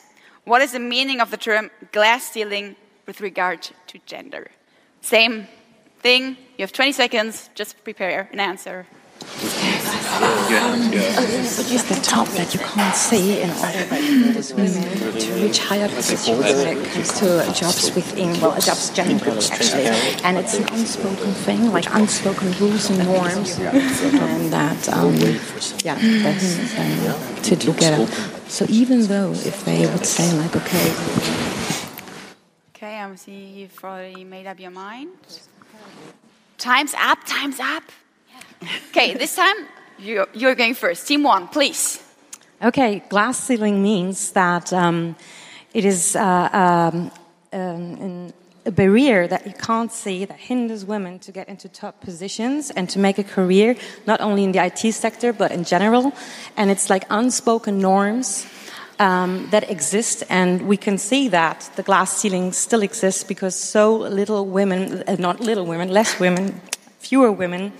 What 0.45 0.63
is 0.63 0.71
the 0.71 0.79
meaning 0.79 1.21
of 1.21 1.29
the 1.29 1.37
term 1.37 1.69
glass 1.91 2.23
ceiling 2.23 2.75
with 3.05 3.21
regard 3.21 3.61
to 3.61 3.99
gender? 4.07 4.49
Same 5.01 5.47
thing. 5.99 6.37
You 6.57 6.63
have 6.63 6.73
20 6.73 6.91
seconds. 6.91 7.51
Just 7.53 7.83
prepare 7.83 8.27
an 8.31 8.39
answer. 8.39 8.87
Use 11.69 11.83
the 11.83 11.99
top 12.01 12.27
that 12.29 12.53
you 12.53 12.59
can't 12.59 12.95
see 12.95 13.41
in 13.41 13.49
order 13.51 13.85
for 14.43 14.55
women 14.55 15.19
to 15.19 15.33
reach 15.35 15.59
higher 15.59 15.87
positions 15.87 16.39
when 16.39 16.77
it 16.77 16.85
comes 16.91 17.19
to 17.19 17.53
jobs 17.53 17.91
within, 17.93 18.39
well, 18.41 18.59
jobs 18.59 18.89
generally, 18.89 19.45
actually. 19.51 19.85
And 20.23 20.37
it's 20.37 20.55
an 20.55 20.67
unspoken 20.71 21.31
thing, 21.33 21.71
like 21.71 21.85
unspoken 21.93 22.51
rules 22.53 22.89
and 22.89 23.05
norms. 23.05 23.57
And 23.59 24.51
that, 24.51 24.89
um, 24.89 25.15
yeah, 25.83 25.97
that's 26.23 26.77
um, 26.79 27.41
to 27.43 27.55
together. 27.55 28.07
So 28.47 28.65
even 28.69 29.07
though 29.07 29.31
if 29.31 29.63
they 29.65 29.85
would 29.85 30.05
say, 30.05 30.31
like, 30.37 30.55
okay, 30.55 30.93
Okay, 32.81 32.97
I'm 32.97 33.17
see 33.17 33.33
you've 33.59 33.83
already 33.83 34.23
made 34.23 34.47
up 34.47 34.57
your 34.57 34.71
mind. 34.71 35.09
Time's 36.57 36.93
up, 36.93 37.19
time's 37.25 37.59
up. 37.59 37.83
Okay, 38.89 39.13
this 39.13 39.35
time 39.35 39.55
you're, 39.97 40.27
you're 40.33 40.55
going 40.55 40.73
first. 40.73 41.07
Team 41.07 41.23
one, 41.23 41.47
please. 41.47 42.03
Okay, 42.61 43.03
glass 43.09 43.39
ceiling 43.39 43.81
means 43.81 44.31
that 44.31 44.73
um, 44.73 45.15
it 45.73 45.85
is 45.85 46.15
uh, 46.15 46.49
um, 46.51 47.11
um, 47.53 48.33
a 48.65 48.71
barrier 48.71 49.27
that 49.27 49.47
you 49.47 49.53
can't 49.53 49.91
see 49.91 50.25
that 50.25 50.37
hinders 50.37 50.83
women 50.83 51.19
to 51.19 51.31
get 51.31 51.47
into 51.47 51.69
top 51.69 52.01
positions 52.01 52.69
and 52.71 52.89
to 52.89 52.99
make 52.99 53.17
a 53.17 53.23
career, 53.23 53.77
not 54.05 54.19
only 54.19 54.43
in 54.43 54.51
the 54.51 54.63
IT 54.63 54.93
sector 54.93 55.31
but 55.31 55.51
in 55.51 55.63
general. 55.63 56.11
And 56.57 56.69
it's 56.69 56.89
like 56.89 57.05
unspoken 57.09 57.79
norms 57.79 58.45
um, 58.99 59.47
that 59.51 59.69
exist, 59.71 60.23
and 60.29 60.67
we 60.67 60.75
can 60.75 60.97
see 60.97 61.29
that 61.29 61.71
the 61.77 61.83
glass 61.83 62.17
ceiling 62.17 62.51
still 62.51 62.81
exists 62.83 63.23
because 63.23 63.55
so 63.55 63.95
little 63.95 64.45
women, 64.45 65.03
uh, 65.07 65.15
not 65.17 65.39
little 65.39 65.65
women, 65.65 65.87
less 65.89 66.19
women, 66.19 66.59
fewer 66.99 67.31
women 67.31 67.71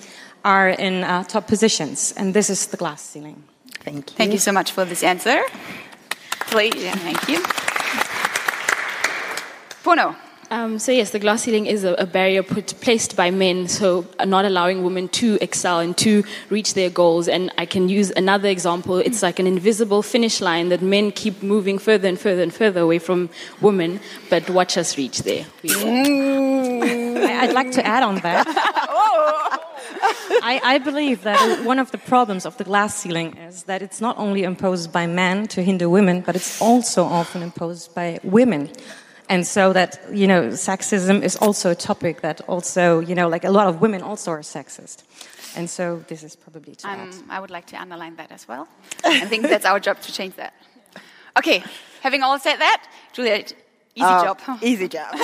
are 0.43 0.69
in 0.69 1.03
uh, 1.03 1.23
top 1.23 1.47
positions, 1.47 2.13
and 2.17 2.33
this 2.33 2.49
is 2.49 2.67
the 2.67 2.77
glass 2.77 3.01
ceiling. 3.01 3.43
Thank 3.81 4.11
you. 4.11 4.17
Thank 4.17 4.33
you 4.33 4.39
so 4.39 4.51
much 4.51 4.71
for 4.71 4.85
this 4.85 5.03
answer. 5.03 5.41
Please, 6.51 6.75
yeah, 6.75 6.95
thank 6.95 7.27
you. 7.29 7.39
Puno. 9.83 10.15
Um, 10.51 10.79
so 10.79 10.91
yes, 10.91 11.11
the 11.11 11.19
glass 11.19 11.43
ceiling 11.43 11.67
is 11.67 11.83
a, 11.83 11.93
a 11.93 12.07
barrier 12.07 12.41
put, 12.41 12.73
placed 12.81 13.15
by 13.15 13.29
men, 13.29 13.67
so 13.67 14.07
not 14.25 14.45
allowing 14.45 14.83
women 14.83 15.07
to 15.09 15.37
excel 15.41 15.79
and 15.79 15.95
to 15.99 16.23
reach 16.49 16.73
their 16.73 16.89
goals. 16.89 17.27
And 17.27 17.51
I 17.59 17.67
can 17.67 17.87
use 17.87 18.09
another 18.11 18.49
example. 18.49 18.97
It's 18.97 19.21
like 19.21 19.37
an 19.37 19.45
invisible 19.45 20.01
finish 20.01 20.41
line 20.41 20.69
that 20.69 20.81
men 20.81 21.11
keep 21.11 21.43
moving 21.43 21.77
further 21.77 22.07
and 22.07 22.19
further 22.19 22.41
and 22.41 22.51
further 22.51 22.81
away 22.81 22.97
from 22.97 23.29
women. 23.61 23.99
But 24.31 24.49
watch 24.49 24.75
us 24.75 24.97
reach 24.97 25.19
there. 25.19 25.45
We. 25.61 25.71
I, 25.71 27.41
I'd 27.41 27.53
like 27.53 27.71
to 27.73 27.85
add 27.85 28.01
on 28.01 28.15
that. 28.15 28.47
I, 30.41 30.61
I 30.63 30.77
believe 30.79 31.23
that 31.23 31.65
one 31.65 31.79
of 31.79 31.91
the 31.91 31.97
problems 31.97 32.45
of 32.45 32.55
the 32.57 32.63
glass 32.63 32.95
ceiling 32.95 33.35
is 33.37 33.63
that 33.63 33.81
it's 33.81 33.99
not 34.01 34.17
only 34.17 34.43
imposed 34.43 34.91
by 34.91 35.07
men 35.07 35.47
to 35.47 35.61
hinder 35.61 35.89
women, 35.89 36.21
but 36.21 36.35
it's 36.35 36.61
also 36.61 37.03
often 37.03 37.41
imposed 37.41 37.93
by 37.93 38.19
women. 38.23 38.69
And 39.29 39.45
so 39.45 39.73
that, 39.73 39.99
you 40.11 40.25
know, 40.27 40.49
sexism 40.49 41.21
is 41.21 41.35
also 41.35 41.69
a 41.69 41.75
topic 41.75 42.21
that 42.21 42.41
also, 42.47 42.99
you 42.99 43.13
know, 43.13 43.27
like 43.29 43.43
a 43.43 43.51
lot 43.51 43.67
of 43.67 43.79
women 43.81 44.01
also 44.01 44.31
are 44.31 44.41
sexist. 44.41 45.03
And 45.55 45.69
so 45.69 46.03
this 46.07 46.23
is 46.23 46.35
probably 46.35 46.75
to 46.75 46.87
add. 46.87 46.99
Um, 46.99 47.23
I 47.29 47.39
would 47.39 47.51
like 47.51 47.65
to 47.67 47.75
underline 47.81 48.15
that 48.15 48.31
as 48.31 48.47
well. 48.47 48.67
I 49.03 49.25
think 49.25 49.43
that's 49.43 49.65
our 49.65 49.79
job 49.79 49.99
to 50.01 50.11
change 50.11 50.35
that. 50.35 50.53
Okay, 51.37 51.63
having 52.01 52.23
all 52.23 52.39
said 52.39 52.57
that, 52.57 52.87
Juliet, 53.13 53.53
easy 53.95 54.05
Uh, 54.05 54.23
job. 54.23 54.39
Easy 54.61 54.87
job. 54.87 55.15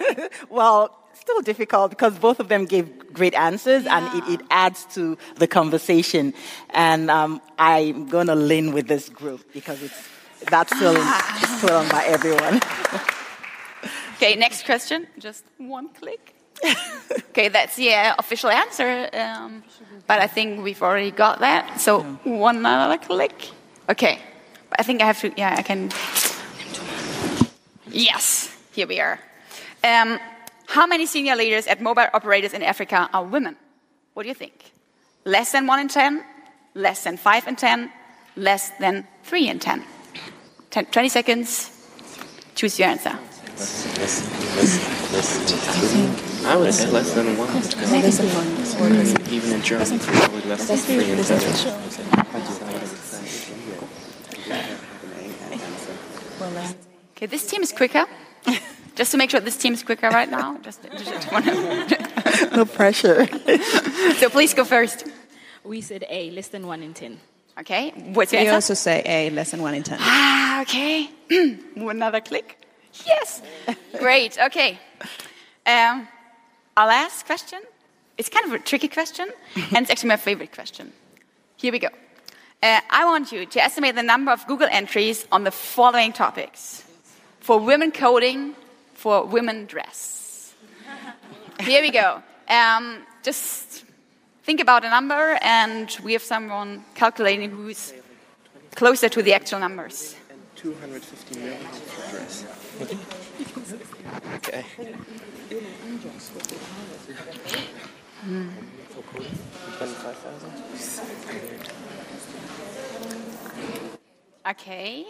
well, 0.50 0.90
still 1.22 1.40
difficult 1.40 1.90
because 1.90 2.18
both 2.18 2.40
of 2.40 2.48
them 2.48 2.66
gave 2.66 3.12
great 3.12 3.34
answers 3.34 3.86
and 3.86 4.02
it, 4.18 4.40
it 4.40 4.40
adds 4.50 4.84
to 4.94 5.16
the 5.36 5.46
conversation. 5.46 6.34
And 6.70 7.10
um, 7.10 7.40
I'm 7.58 8.08
going 8.08 8.26
to 8.26 8.34
lean 8.34 8.72
with 8.72 8.88
this 8.88 9.08
group 9.08 9.40
because 9.52 9.82
it's, 9.82 10.08
that's 10.50 10.74
still, 10.76 10.96
it's 10.96 11.58
still 11.58 11.76
on 11.76 11.88
by 11.88 12.04
everyone. 12.06 12.60
Okay, 14.16 14.36
next 14.36 14.64
question. 14.64 15.08
Just 15.18 15.42
one 15.58 15.88
click. 15.88 16.32
okay, 17.30 17.48
that's 17.48 17.74
the 17.74 17.92
uh, 17.92 18.14
official 18.20 18.50
answer. 18.50 19.10
Um, 19.12 19.64
but 20.06 20.20
I 20.20 20.28
think 20.28 20.62
we've 20.62 20.80
already 20.80 21.10
got 21.10 21.40
that. 21.40 21.80
So 21.80 22.02
one 22.22 22.64
other 22.64 22.98
click. 22.98 23.34
Okay, 23.88 24.20
I 24.78 24.84
think 24.84 25.02
I 25.02 25.06
have 25.06 25.18
to. 25.22 25.32
Yeah, 25.36 25.56
I 25.58 25.62
can. 25.62 25.90
Yes, 27.90 28.56
here 28.70 28.86
we 28.86 29.00
are. 29.00 29.18
Um, 29.82 30.20
how 30.72 30.86
many 30.86 31.04
senior 31.04 31.36
leaders 31.36 31.66
at 31.66 31.82
mobile 31.82 32.08
operators 32.14 32.54
in 32.54 32.62
Africa 32.62 33.06
are 33.12 33.24
women? 33.24 33.56
What 34.14 34.22
do 34.22 34.30
you 34.30 34.34
think? 34.34 34.72
Less 35.26 35.52
than 35.52 35.66
one 35.66 35.78
in 35.80 35.88
ten? 35.88 36.24
Less 36.74 37.04
than 37.04 37.18
five 37.18 37.46
in 37.46 37.56
ten? 37.56 37.92
Less 38.36 38.70
than 38.80 39.06
three 39.22 39.48
in 39.48 39.58
ten? 39.58 39.84
Ten, 40.70 40.86
20 40.86 41.10
seconds. 41.10 41.70
Choose 42.54 42.78
your 42.78 42.88
answer. 42.88 43.10
I 46.48 46.56
would 46.56 46.72
say 46.72 46.90
less 46.90 47.12
than 47.12 47.36
one. 47.36 47.52
Because 47.52 49.30
even 49.30 49.52
in 49.52 49.60
Germany, 49.60 49.98
probably 49.98 50.40
less 50.48 50.68
than 50.68 50.78
three 50.78 51.10
and 51.10 51.20
Okay, 57.14 57.26
this 57.26 57.46
team 57.46 57.62
is 57.62 57.72
quicker. 57.72 58.06
Just 58.94 59.10
to 59.12 59.16
make 59.16 59.30
sure 59.30 59.40
this 59.40 59.56
team 59.56 59.72
is 59.74 59.82
quicker 59.82 60.08
right 60.10 60.30
now. 60.30 60.58
Just, 60.62 60.82
just 60.98 61.32
wanna- 61.32 61.86
no 62.56 62.64
pressure. 62.64 63.26
so 64.18 64.28
please 64.28 64.54
go 64.54 64.64
first. 64.64 65.06
We 65.64 65.80
said 65.80 66.04
A, 66.10 66.30
less 66.30 66.48
than 66.48 66.66
one 66.66 66.82
in 66.82 66.92
ten. 66.94 67.18
Okay, 67.58 67.90
what's 68.14 68.32
your 68.32 68.40
We 68.42 68.48
answer? 68.48 68.54
also 68.54 68.74
say 68.74 69.02
A, 69.04 69.30
less 69.30 69.50
than 69.50 69.62
one 69.62 69.74
in 69.74 69.82
ten. 69.82 69.98
Ah, 70.00 70.62
okay. 70.62 71.08
Another 71.76 72.20
click. 72.20 72.58
Yes. 73.06 73.42
Great. 73.98 74.38
Okay. 74.38 74.78
Um, 75.66 76.08
our 76.76 76.86
last 76.88 77.26
question. 77.26 77.60
It's 78.18 78.28
kind 78.28 78.46
of 78.46 78.52
a 78.52 78.58
tricky 78.58 78.88
question, 78.88 79.28
and 79.56 79.78
it's 79.78 79.90
actually 79.90 80.08
my 80.10 80.16
favorite 80.18 80.52
question. 80.52 80.92
Here 81.56 81.72
we 81.72 81.78
go. 81.78 81.88
Uh, 82.62 82.80
I 82.90 83.04
want 83.06 83.32
you 83.32 83.46
to 83.46 83.60
estimate 83.62 83.94
the 83.94 84.02
number 84.02 84.30
of 84.32 84.46
Google 84.46 84.68
entries 84.70 85.26
on 85.32 85.44
the 85.44 85.50
following 85.50 86.12
topics 86.12 86.84
for 87.40 87.58
women 87.58 87.90
coding, 87.90 88.54
for 89.02 89.26
women 89.26 89.66
dress. 89.66 90.54
Here 91.60 91.82
we 91.82 91.90
go. 91.90 92.22
Um, 92.48 93.04
just 93.24 93.84
think 94.44 94.60
about 94.60 94.84
a 94.84 94.90
number, 94.90 95.38
and 95.42 95.88
we 96.04 96.12
have 96.12 96.22
someone 96.22 96.84
calculating 96.94 97.50
who's 97.50 97.92
closer 98.76 99.08
to 99.08 99.20
the 99.20 99.34
actual 99.34 99.58
numbers. 99.58 100.14
250 100.54 101.40
million 101.40 101.58
for 101.58 102.10
dress. 102.12 102.46
Okay. 104.36 104.64
Okay. 114.46 115.06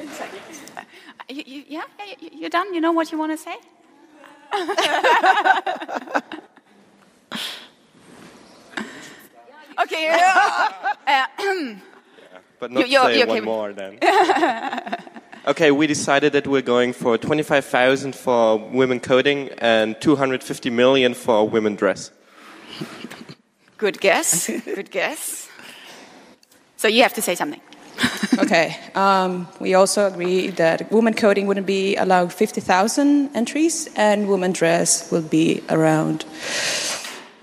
Uh, 0.00 0.82
you, 1.28 1.42
you, 1.46 1.64
yeah, 1.68 1.82
yeah, 1.98 2.14
you, 2.20 2.30
you're 2.32 2.50
done. 2.50 2.72
You 2.74 2.80
know 2.80 2.92
what 2.92 3.12
you 3.12 3.18
want 3.18 3.32
to 3.32 3.38
say? 3.38 3.56
okay. 9.82 10.18
Uh, 11.06 11.26
But 12.58 12.72
not 12.72 12.88
You- 12.88 12.98
you're- 12.98 13.12
say 13.12 13.18
you're 13.18 13.26
one 13.26 13.38
okay. 13.38 13.44
more 13.46 13.72
then. 13.72 13.98
okay, 15.46 15.70
we 15.70 15.86
decided 15.86 16.32
that 16.34 16.46
we're 16.46 16.60
going 16.60 16.92
for 16.92 17.16
25,000 17.16 18.14
for 18.14 18.58
women 18.58 19.00
coding 19.00 19.48
and 19.58 19.98
250 20.00 20.68
million 20.68 21.14
for 21.14 21.48
women 21.48 21.74
dress. 21.74 22.10
good 23.78 23.98
guess. 24.00 24.46
Good 24.48 24.90
guess. 24.90 25.48
So 26.76 26.86
you 26.88 27.02
have 27.02 27.14
to 27.14 27.22
say 27.22 27.34
something. 27.34 27.60
okay. 28.38 28.76
Um, 28.94 29.48
we 29.60 29.74
also 29.74 30.06
agree 30.06 30.48
that 30.50 30.90
women 30.90 31.14
coding 31.14 31.46
wouldn't 31.46 31.66
be 31.66 31.96
allowed 31.96 32.32
50,000 32.32 33.34
entries, 33.34 33.88
and 33.96 34.28
women 34.28 34.52
dress 34.52 35.10
will 35.10 35.22
be 35.22 35.62
around 35.68 36.24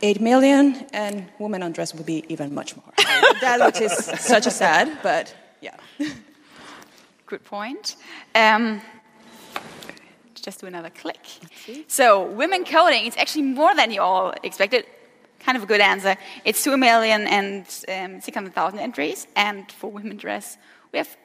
8 0.02 0.22
million, 0.22 0.86
and 0.94 1.26
women 1.40 1.64
undress 1.64 1.94
will 1.94 2.04
be 2.04 2.24
even 2.30 2.54
much 2.54 2.76
more. 2.76 2.94
that 3.42 3.60
which 3.66 3.82
is 3.82 3.94
such 3.94 4.46
a 4.46 4.52
sad, 4.52 5.00
but 5.02 5.34
yeah. 5.62 5.76
Good 7.26 7.44
point. 7.44 7.96
Um, 8.36 8.82
just 10.36 10.62
do 10.62 10.68
another 10.68 10.90
click. 10.90 11.20
So, 11.88 12.26
women 12.26 12.64
coding, 12.64 13.06
it's 13.06 13.18
actually 13.18 13.42
more 13.42 13.76
than 13.76 13.92
you 13.92 14.02
all 14.02 14.34
expected. 14.44 14.86
Kind 15.48 15.56
of 15.56 15.64
a 15.64 15.66
good 15.66 15.80
answer. 15.80 16.18
It's 16.44 16.62
2 16.62 16.76
million 16.76 17.26
and 17.26 17.66
um, 17.88 18.20
600,000 18.20 18.80
entries. 18.80 19.28
And 19.34 19.72
for 19.72 19.90
women 19.90 20.18
dress, 20.18 20.58
we 20.92 20.98
have 20.98 21.16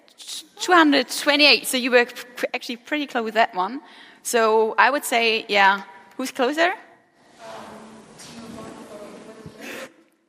228. 0.60 1.66
So, 1.66 1.76
you 1.76 1.90
were 1.90 2.06
actually 2.54 2.76
pretty 2.76 3.08
close 3.08 3.24
with 3.24 3.34
that 3.34 3.52
one. 3.52 3.80
So, 4.22 4.76
I 4.78 4.90
would 4.90 5.04
say, 5.04 5.44
yeah, 5.48 5.82
who's 6.16 6.30
closer? 6.30 6.72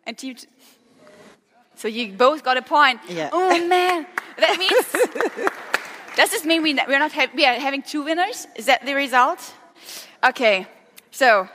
And 0.07 0.23
you. 0.23 0.37
So, 1.75 1.87
you 1.87 2.13
both 2.13 2.43
got 2.43 2.57
a 2.57 2.63
point. 2.63 2.99
Yeah. 3.07 3.29
Oh, 3.31 3.67
man. 3.67 4.07
That 4.39 4.57
means. 4.57 4.87
Does 6.15 6.31
this 6.31 6.45
mean 6.45 6.63
we, 6.63 6.73
we're 6.87 6.97
not 6.97 7.11
we 7.35 7.45
are 7.45 7.59
having 7.59 7.83
two 7.83 8.03
winners? 8.05 8.47
Is 8.55 8.65
that 8.65 8.83
the 8.87 8.95
result? 8.95 9.53
Okay, 10.23 10.65
so 11.11 11.47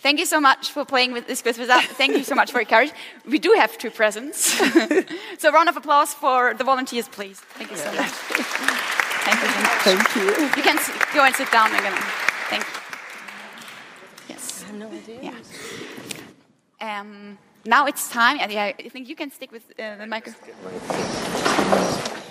thank 0.00 0.18
you 0.18 0.26
so 0.26 0.40
much 0.40 0.70
for 0.70 0.84
playing 0.84 1.12
with 1.12 1.26
this 1.26 1.42
quiz 1.42 1.58
with 1.58 1.70
us. 1.70 1.84
Thank 1.84 2.16
you 2.16 2.24
so 2.24 2.34
much 2.34 2.50
for 2.52 2.60
your 2.60 2.66
courage. 2.66 2.92
We 3.26 3.38
do 3.38 3.54
have 3.56 3.76
two 3.78 3.90
presents. 3.90 4.38
so 5.38 5.52
round 5.52 5.68
of 5.68 5.76
applause 5.76 6.14
for 6.14 6.54
the 6.54 6.64
volunteers, 6.64 7.08
please. 7.08 7.40
Thank 7.40 7.70
you 7.70 7.76
so 7.76 7.92
much. 7.92 8.10
Thank 9.26 9.42
you 9.42 9.48
so 9.48 9.60
much. 9.60 9.70
Thank 9.82 10.16
you. 10.16 10.46
You 10.56 10.62
can 10.62 10.78
go 11.14 11.24
and 11.24 11.34
sit 11.34 11.50
down 11.50 11.74
again. 11.74 11.94
Thank 12.48 12.64
you. 12.64 12.80
Yes. 14.28 14.62
I 14.62 14.66
have 14.66 14.76
no 14.76 14.88
idea. 14.88 15.32
Yeah. 16.80 17.00
Um, 17.00 17.38
now 17.64 17.86
it's 17.86 18.10
time, 18.10 18.38
and 18.40 18.50
yeah, 18.50 18.72
I 18.78 18.88
think 18.88 19.08
you 19.08 19.14
can 19.14 19.30
stick 19.30 19.52
with 19.52 19.64
uh, 19.78 19.96
the 19.96 20.06
microphone. 20.06 20.48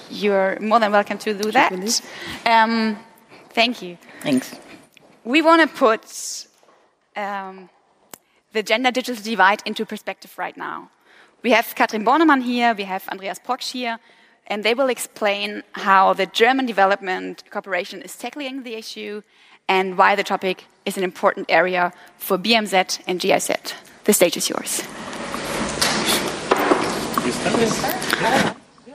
You're 0.10 0.60
more 0.60 0.79
than 0.79 0.91
welcome 0.91 1.19
to 1.19 1.34
do 1.36 1.51
that. 1.51 1.71
Um, 2.45 2.97
thank 3.51 3.82
you. 3.84 3.97
Thanks. 4.21 4.55
We 5.23 5.43
want 5.43 5.62
to 5.62 5.67
put 5.67 6.47
um, 7.19 7.69
the 8.53 8.63
gender 8.63 8.91
digital 8.91 9.23
divide 9.23 9.62
into 9.65 9.86
perspective 9.86 10.38
right 10.38 10.58
now. 10.58 10.89
We 11.43 11.51
have 11.51 11.75
Katrin 11.75 12.03
Bornemann 12.03 12.43
here, 12.43 12.73
we 12.73 12.84
have 12.84 13.08
Andreas 13.10 13.39
Proksch 13.39 13.71
here, 13.71 13.99
and 14.47 14.63
they 14.63 14.73
will 14.73 14.89
explain 14.89 15.63
how 15.73 16.13
the 16.13 16.25
German 16.25 16.65
Development 16.65 17.43
Corporation 17.51 18.01
is 18.01 18.15
tackling 18.15 18.63
the 18.63 18.75
issue 18.75 19.21
and 19.67 19.97
why 19.97 20.15
the 20.15 20.23
topic 20.23 20.65
is 20.86 20.97
an 20.97 21.03
important 21.03 21.45
area 21.49 21.93
for 22.17 22.38
BMZ 22.38 23.01
and 23.08 23.19
GIZ. 23.19 23.51
The 24.05 24.13
stage 24.13 24.36
is 24.36 24.49
yours. 24.49 24.84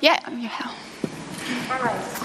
Yeah, 0.00 0.18
yeah. 0.30 0.70
All 1.70 1.82
right. 1.82 2.23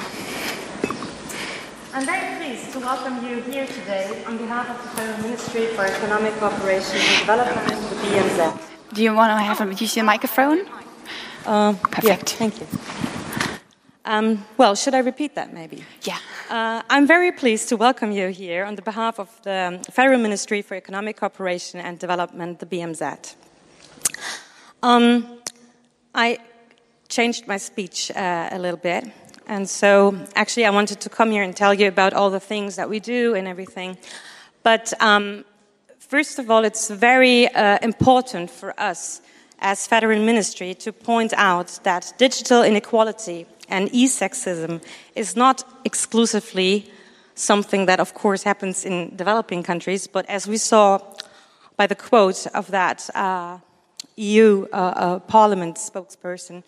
I'm 1.92 2.06
very 2.06 2.38
pleased 2.38 2.72
to 2.74 2.80
welcome 2.80 3.26
you 3.28 3.42
here 3.42 3.66
today 3.66 4.24
on 4.28 4.38
behalf 4.38 4.70
of 4.70 4.78
the 4.84 4.90
Federal 4.90 5.22
Ministry 5.24 5.66
for 5.74 5.86
Economic 5.86 6.34
Cooperation 6.36 6.98
and 6.98 7.20
Development, 7.22 7.90
the 7.90 7.96
BMZ. 7.96 8.62
Do 8.94 9.02
you 9.02 9.16
want 9.16 9.32
to 9.32 9.44
have 9.44 9.60
a, 9.60 9.74
use 9.74 9.96
your 9.96 10.06
microphone? 10.06 10.68
Uh, 11.48 11.74
Perfect. 11.74 12.06
Yeah, 12.06 12.38
thank 12.38 12.60
you. 12.60 12.68
Um, 14.06 14.46
well, 14.56 14.76
should 14.76 14.94
I 14.94 15.00
repeat 15.00 15.34
that 15.34 15.52
maybe? 15.52 15.84
Yeah. 16.04 16.20
Uh, 16.48 16.84
I'm 16.92 17.08
very 17.08 17.32
pleased 17.32 17.70
to 17.70 17.78
welcome 17.78 18.12
you 18.12 18.28
here 18.28 18.66
on 18.66 18.76
the 18.76 18.84
behalf 18.84 19.20
of 19.20 19.42
the 19.42 19.84
Federal 19.92 20.20
Ministry 20.20 20.62
for 20.62 20.76
Economic 20.76 21.18
Cooperation 21.18 21.80
and 21.80 21.98
Development, 21.98 22.60
the 22.60 22.68
BMZ. 22.68 23.36
Um, 24.84 25.40
I 26.14 26.38
changed 27.08 27.48
my 27.48 27.58
speech 27.58 28.12
uh, 28.12 28.50
a 28.52 28.60
little 28.60 28.80
bit, 28.80 29.06
and 29.50 29.68
so 29.68 30.16
actually 30.36 30.66
I 30.66 30.70
wanted 30.70 31.02
to 31.02 31.10
come 31.10 31.32
here 31.32 31.44
and 31.44 31.56
tell 31.56 31.74
you 31.74 31.88
about 31.88 32.14
all 32.14 32.30
the 32.30 32.40
things 32.40 32.76
that 32.76 32.88
we 32.88 33.00
do 33.00 33.34
and 33.34 33.48
everything. 33.48 33.98
But 34.62 34.94
um, 35.02 35.44
first 35.98 36.38
of 36.38 36.52
all, 36.52 36.64
it's 36.64 36.90
very 36.90 37.48
uh, 37.48 37.80
important 37.82 38.52
for 38.52 38.80
us 38.80 39.22
as 39.58 39.88
Federal 39.88 40.24
Ministry 40.24 40.76
to 40.76 40.94
point 40.94 41.34
out 41.36 41.80
that 41.84 42.14
digital 42.20 42.62
inequality 42.62 43.48
and 43.68 43.90
e-sexism 43.92 44.84
is 45.16 45.36
not 45.36 45.64
exclusively 45.84 46.92
something 47.34 47.88
that, 47.88 48.00
of 48.00 48.14
course, 48.14 48.44
happens 48.44 48.86
in 48.86 49.16
developing 49.16 49.64
countries, 49.64 50.06
but 50.06 50.26
as 50.30 50.48
we 50.48 50.58
saw 50.58 51.00
by 51.76 51.88
the 51.88 51.96
quote 51.96 52.46
of 52.54 52.68
that 52.68 53.10
uh, 53.16 53.58
EU 54.16 54.68
uh, 54.72 54.76
uh, 54.76 55.20
Parliament 55.20 55.78
spokesperson, 55.78 56.64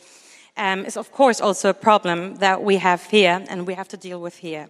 um, 0.58 0.86
is 0.86 0.98
of 0.98 1.12
course 1.12 1.42
also 1.42 1.70
a 1.70 1.74
problem 1.74 2.36
that 2.36 2.64
we 2.64 2.78
have 2.78 3.04
here 3.04 3.44
and 3.50 3.68
we 3.68 3.74
have 3.74 3.88
to 3.90 3.98
deal 3.98 4.22
with 4.22 4.38
here. 4.38 4.70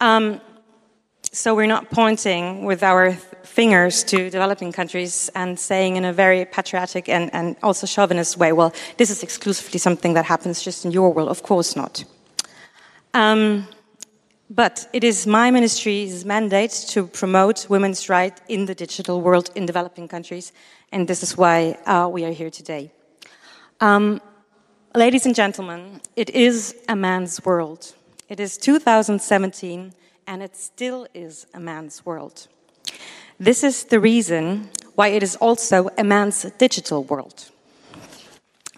Um, 0.00 0.40
so 1.32 1.54
we're 1.54 1.66
not 1.66 1.90
pointing 1.90 2.64
with 2.64 2.82
our 2.82 3.12
fingers 3.44 4.02
to 4.04 4.30
developing 4.30 4.72
countries 4.72 5.30
and 5.34 5.58
saying 5.58 5.96
in 5.96 6.04
a 6.04 6.12
very 6.12 6.44
patriotic 6.44 7.08
and, 7.08 7.30
and 7.34 7.56
also 7.62 7.86
chauvinist 7.86 8.36
way, 8.38 8.52
well, 8.52 8.72
this 8.96 9.10
is 9.10 9.22
exclusively 9.22 9.78
something 9.78 10.14
that 10.14 10.24
happens 10.24 10.62
just 10.62 10.84
in 10.84 10.90
your 10.90 11.12
world. 11.12 11.28
Of 11.28 11.42
course 11.42 11.76
not. 11.76 12.04
Um, 13.14 13.66
but 14.50 14.88
it 14.92 15.04
is 15.04 15.26
my 15.26 15.50
ministry's 15.50 16.24
mandate 16.24 16.70
to 16.88 17.06
promote 17.06 17.68
women's 17.68 18.08
rights 18.08 18.40
in 18.48 18.64
the 18.64 18.74
digital 18.74 19.20
world 19.20 19.50
in 19.54 19.66
developing 19.66 20.08
countries, 20.08 20.52
and 20.90 21.06
this 21.06 21.22
is 21.22 21.36
why 21.36 21.76
uh, 21.84 22.08
we 22.10 22.24
are 22.24 22.32
here 22.32 22.50
today. 22.50 22.90
Um, 23.80 24.20
ladies 24.94 25.26
and 25.26 25.34
gentlemen, 25.34 26.00
it 26.16 26.30
is 26.30 26.74
a 26.88 26.96
man's 26.96 27.44
world. 27.44 27.94
It 28.28 28.40
is 28.40 28.56
2017 28.56 29.92
and 30.26 30.42
it 30.42 30.56
still 30.56 31.06
is 31.14 31.46
a 31.54 31.60
man's 31.60 32.04
world. 32.04 32.48
This 33.38 33.62
is 33.62 33.84
the 33.84 34.00
reason 34.00 34.70
why 34.94 35.08
it 35.08 35.22
is 35.22 35.36
also 35.36 35.88
a 35.96 36.04
man's 36.04 36.42
digital 36.58 37.04
world. 37.04 37.50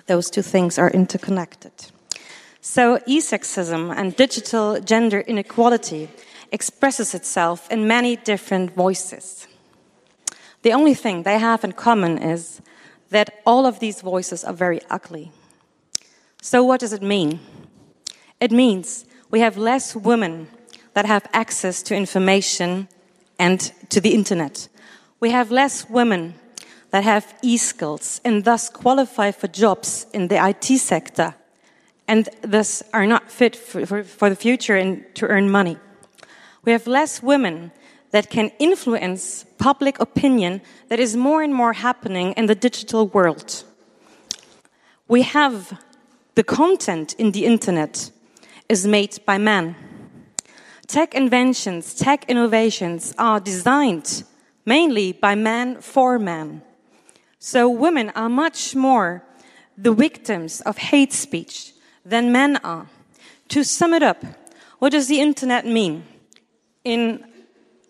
Those 0.07 0.31
two 0.31 0.43
things 0.43 0.79
are 0.79 0.91
interconnected. 0.91 1.73
So, 2.61 2.99
e 3.07 3.21
sexism 3.21 3.95
and 3.97 4.15
digital 4.15 4.81
gender 4.81 5.21
inequality 5.21 6.09
expresses 6.53 7.15
itself 7.15 7.71
in 7.71 7.87
many 7.87 8.17
different 8.17 8.75
voices. 8.75 9.47
The 10.63 10.75
only 10.75 10.95
thing 10.95 11.23
they 11.23 11.39
have 11.39 11.65
in 11.65 11.73
common 11.73 12.19
is 12.19 12.61
that 13.09 13.41
all 13.47 13.65
of 13.65 13.79
these 13.79 14.03
voices 14.03 14.45
are 14.45 14.53
very 14.53 14.81
ugly. 14.91 15.33
So, 16.43 16.65
what 16.65 16.81
does 16.81 16.93
it 16.93 17.03
mean? 17.03 17.41
It 18.41 18.51
means 18.51 19.05
we 19.31 19.41
have 19.41 19.59
less 19.59 19.95
women 19.95 20.49
that 20.95 21.07
have 21.07 21.27
access 21.33 21.83
to 21.85 21.95
information 21.95 22.89
and 23.39 23.61
to 23.91 24.01
the 24.01 24.15
internet. 24.15 24.69
We 25.21 25.31
have 25.31 25.51
less 25.51 25.89
women 25.89 26.35
that 26.91 27.05
have 27.05 27.35
e 27.43 27.57
skills 27.57 28.21
and 28.25 28.45
thus 28.45 28.69
qualify 28.69 29.31
for 29.31 29.49
jobs 29.49 30.07
in 30.13 30.29
the 30.29 30.45
IT 30.45 30.79
sector 30.79 31.35
and 32.09 32.29
thus 32.43 32.83
are 32.93 33.07
not 33.07 33.31
fit 33.31 33.55
for, 33.55 33.87
for, 33.87 34.03
for, 34.03 34.29
the 34.29 34.37
future 34.37 34.75
and 34.77 35.05
to 35.15 35.27
earn 35.29 35.49
money. 35.49 35.79
We 36.65 36.73
have 36.73 36.87
less 36.89 37.23
women 37.23 37.71
that 38.11 38.31
can 38.31 38.51
influence 38.59 39.45
public 39.59 40.01
opinion 40.01 40.63
that 40.89 40.99
is 40.99 41.17
more 41.17 41.43
and 41.43 41.55
more 41.55 41.75
happening 41.75 42.33
in 42.33 42.47
the 42.47 42.57
digital 42.57 43.07
world. 43.07 43.63
We 45.07 45.23
have 45.23 45.79
the 46.35 46.45
content 46.45 47.15
in 47.15 47.33
the 47.33 47.45
internet 47.45 48.11
is 48.69 48.87
made 48.87 49.19
by 49.27 49.39
men. 49.39 49.75
Tech 50.87 51.15
inventions, 51.15 51.95
tech 51.95 52.25
innovations 52.29 53.15
are 53.19 53.41
designed 53.41 54.25
mainly 54.65 55.13
by 55.13 55.35
men 55.35 55.81
for 55.81 56.19
men. 56.19 56.63
So 57.39 57.69
women 57.69 58.11
are 58.11 58.29
much 58.29 58.75
more 58.75 59.25
the 59.77 59.93
victims 59.93 60.61
of 60.63 60.79
hate 60.79 61.13
speech 61.13 61.73
than 62.05 62.33
men 62.33 62.59
are. 62.59 62.87
To 63.49 63.65
sum 63.65 63.95
it 63.95 64.03
up, 64.03 64.25
what 64.79 64.93
does 64.93 65.09
the 65.09 65.21
internet 65.21 65.67
mean? 65.67 66.05
In 66.85 67.25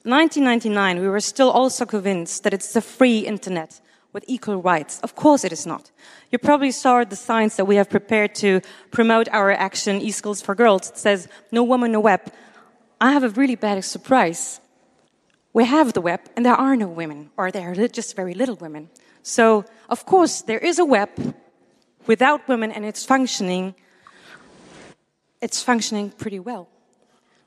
1999, 0.04 1.00
we 1.00 1.08
were 1.08 1.20
still 1.20 1.50
also 1.50 1.84
convinced 1.84 2.42
that 2.44 2.54
it's 2.54 2.72
the 2.72 2.80
free 2.80 3.18
internet 3.18 3.80
with 4.12 4.24
equal 4.26 4.60
rights. 4.62 5.00
Of 5.00 5.14
course 5.14 5.44
it 5.44 5.52
is 5.52 5.66
not. 5.66 5.90
You 6.30 6.38
probably 6.38 6.70
saw 6.70 7.04
the 7.04 7.16
signs 7.16 7.56
that 7.56 7.64
we 7.64 7.76
have 7.76 7.88
prepared 7.88 8.34
to 8.36 8.60
promote 8.90 9.28
our 9.28 9.52
action, 9.52 10.00
e-skills 10.00 10.40
for 10.40 10.54
girls. 10.54 10.90
It 10.90 10.98
says, 10.98 11.28
no 11.52 11.62
woman, 11.62 11.92
no 11.92 12.00
web. 12.00 12.32
I 13.00 13.12
have 13.12 13.24
a 13.24 13.28
really 13.30 13.54
bad 13.54 13.82
surprise. 13.84 14.60
We 15.52 15.64
have 15.64 15.92
the 15.92 16.00
web, 16.00 16.20
and 16.36 16.44
there 16.44 16.54
are 16.54 16.76
no 16.76 16.86
women, 16.86 17.30
or 17.36 17.50
there 17.50 17.72
are 17.72 17.88
just 17.88 18.14
very 18.14 18.34
little 18.34 18.56
women. 18.56 18.90
So, 19.22 19.64
of 19.88 20.06
course, 20.06 20.42
there 20.42 20.58
is 20.58 20.78
a 20.78 20.84
web 20.84 21.10
without 22.06 22.46
women, 22.48 22.70
and 22.70 22.84
it's 22.84 23.04
functioning. 23.04 23.74
It's 25.40 25.62
functioning 25.62 26.10
pretty 26.10 26.38
well. 26.38 26.68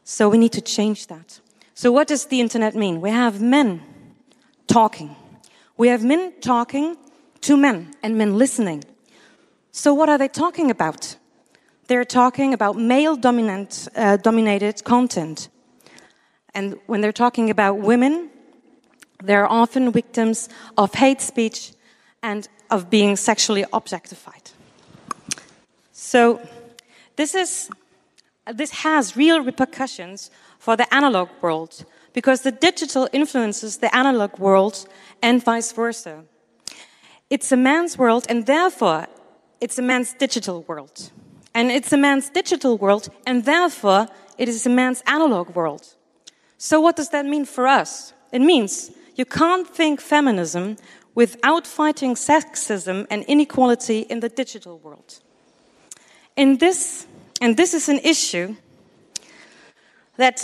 So, 0.03 0.27
we 0.27 0.37
need 0.37 0.51
to 0.53 0.61
change 0.61 1.07
that. 1.07 1.39
So, 1.75 1.91
what 1.91 2.07
does 2.07 2.25
the 2.25 2.41
internet 2.41 2.75
mean? 2.75 2.99
We 2.99 3.09
have 3.09 3.41
men 3.41 3.81
talking. 4.67 5.15
We 5.83 5.89
have 5.89 6.05
men 6.05 6.33
talking 6.39 6.95
to 7.41 7.57
men, 7.57 7.93
and 8.01 8.17
men 8.17 8.37
listening. 8.37 8.85
So, 9.73 9.93
what 9.93 10.07
are 10.07 10.17
they 10.17 10.29
talking 10.29 10.71
about? 10.71 11.17
they're 11.87 12.05
talking 12.05 12.53
about 12.53 12.77
male 12.77 13.15
dominant, 13.15 13.87
uh, 13.95 14.17
dominated 14.17 14.83
content. 14.83 15.49
And 16.53 16.77
when 16.85 17.01
they're 17.01 17.11
talking 17.25 17.49
about 17.49 17.79
women, 17.79 18.29
they're 19.21 19.51
often 19.51 19.91
victims 19.91 20.49
of 20.77 20.93
hate 20.93 21.21
speech 21.21 21.73
and 22.21 22.47
of 22.69 22.89
being 22.89 23.15
sexually 23.15 23.65
objectified. 23.73 24.51
So 25.91 26.39
this 27.15 27.35
is 27.35 27.69
this 28.53 28.71
has 28.71 29.15
real 29.15 29.41
repercussions 29.41 30.31
for 30.59 30.75
the 30.75 30.87
analog 30.93 31.29
world 31.41 31.85
because 32.13 32.41
the 32.41 32.51
digital 32.51 33.09
influences 33.11 33.77
the 33.77 33.93
analog 33.95 34.37
world 34.39 34.87
and 35.21 35.43
vice 35.43 35.71
versa. 35.71 36.23
It's 37.29 37.51
a 37.51 37.57
man's 37.57 37.97
world 37.97 38.25
and 38.29 38.45
therefore 38.45 39.07
it's 39.59 39.79
a 39.79 39.81
man's 39.81 40.13
digital 40.13 40.63
world. 40.63 41.11
And 41.55 41.71
it's 41.71 41.93
a 41.93 41.97
man's 41.97 42.29
digital 42.29 42.77
world, 42.77 43.09
and 43.27 43.45
therefore 43.45 44.07
it 44.37 44.49
is 44.49 44.65
a 44.65 44.69
man's 44.69 45.03
analog 45.05 45.55
world. 45.55 45.95
So 46.57 46.81
what 46.81 46.95
does 46.95 47.09
that 47.09 47.25
mean 47.25 47.45
for 47.45 47.67
us? 47.67 48.13
It 48.31 48.41
means 48.41 48.91
you 49.15 49.25
can't 49.25 49.67
think 49.67 50.01
feminism 50.01 50.77
without 51.13 51.67
fighting 51.67 52.15
sexism 52.15 53.05
and 53.09 53.23
inequality 53.25 53.99
in 54.09 54.19
the 54.19 54.29
digital 54.29 54.79
world. 54.79 55.19
In 56.35 56.57
this, 56.57 57.05
and 57.39 57.55
this 57.55 57.75
is 57.75 57.87
an 57.87 57.99
issue 57.99 58.55
that, 60.17 60.43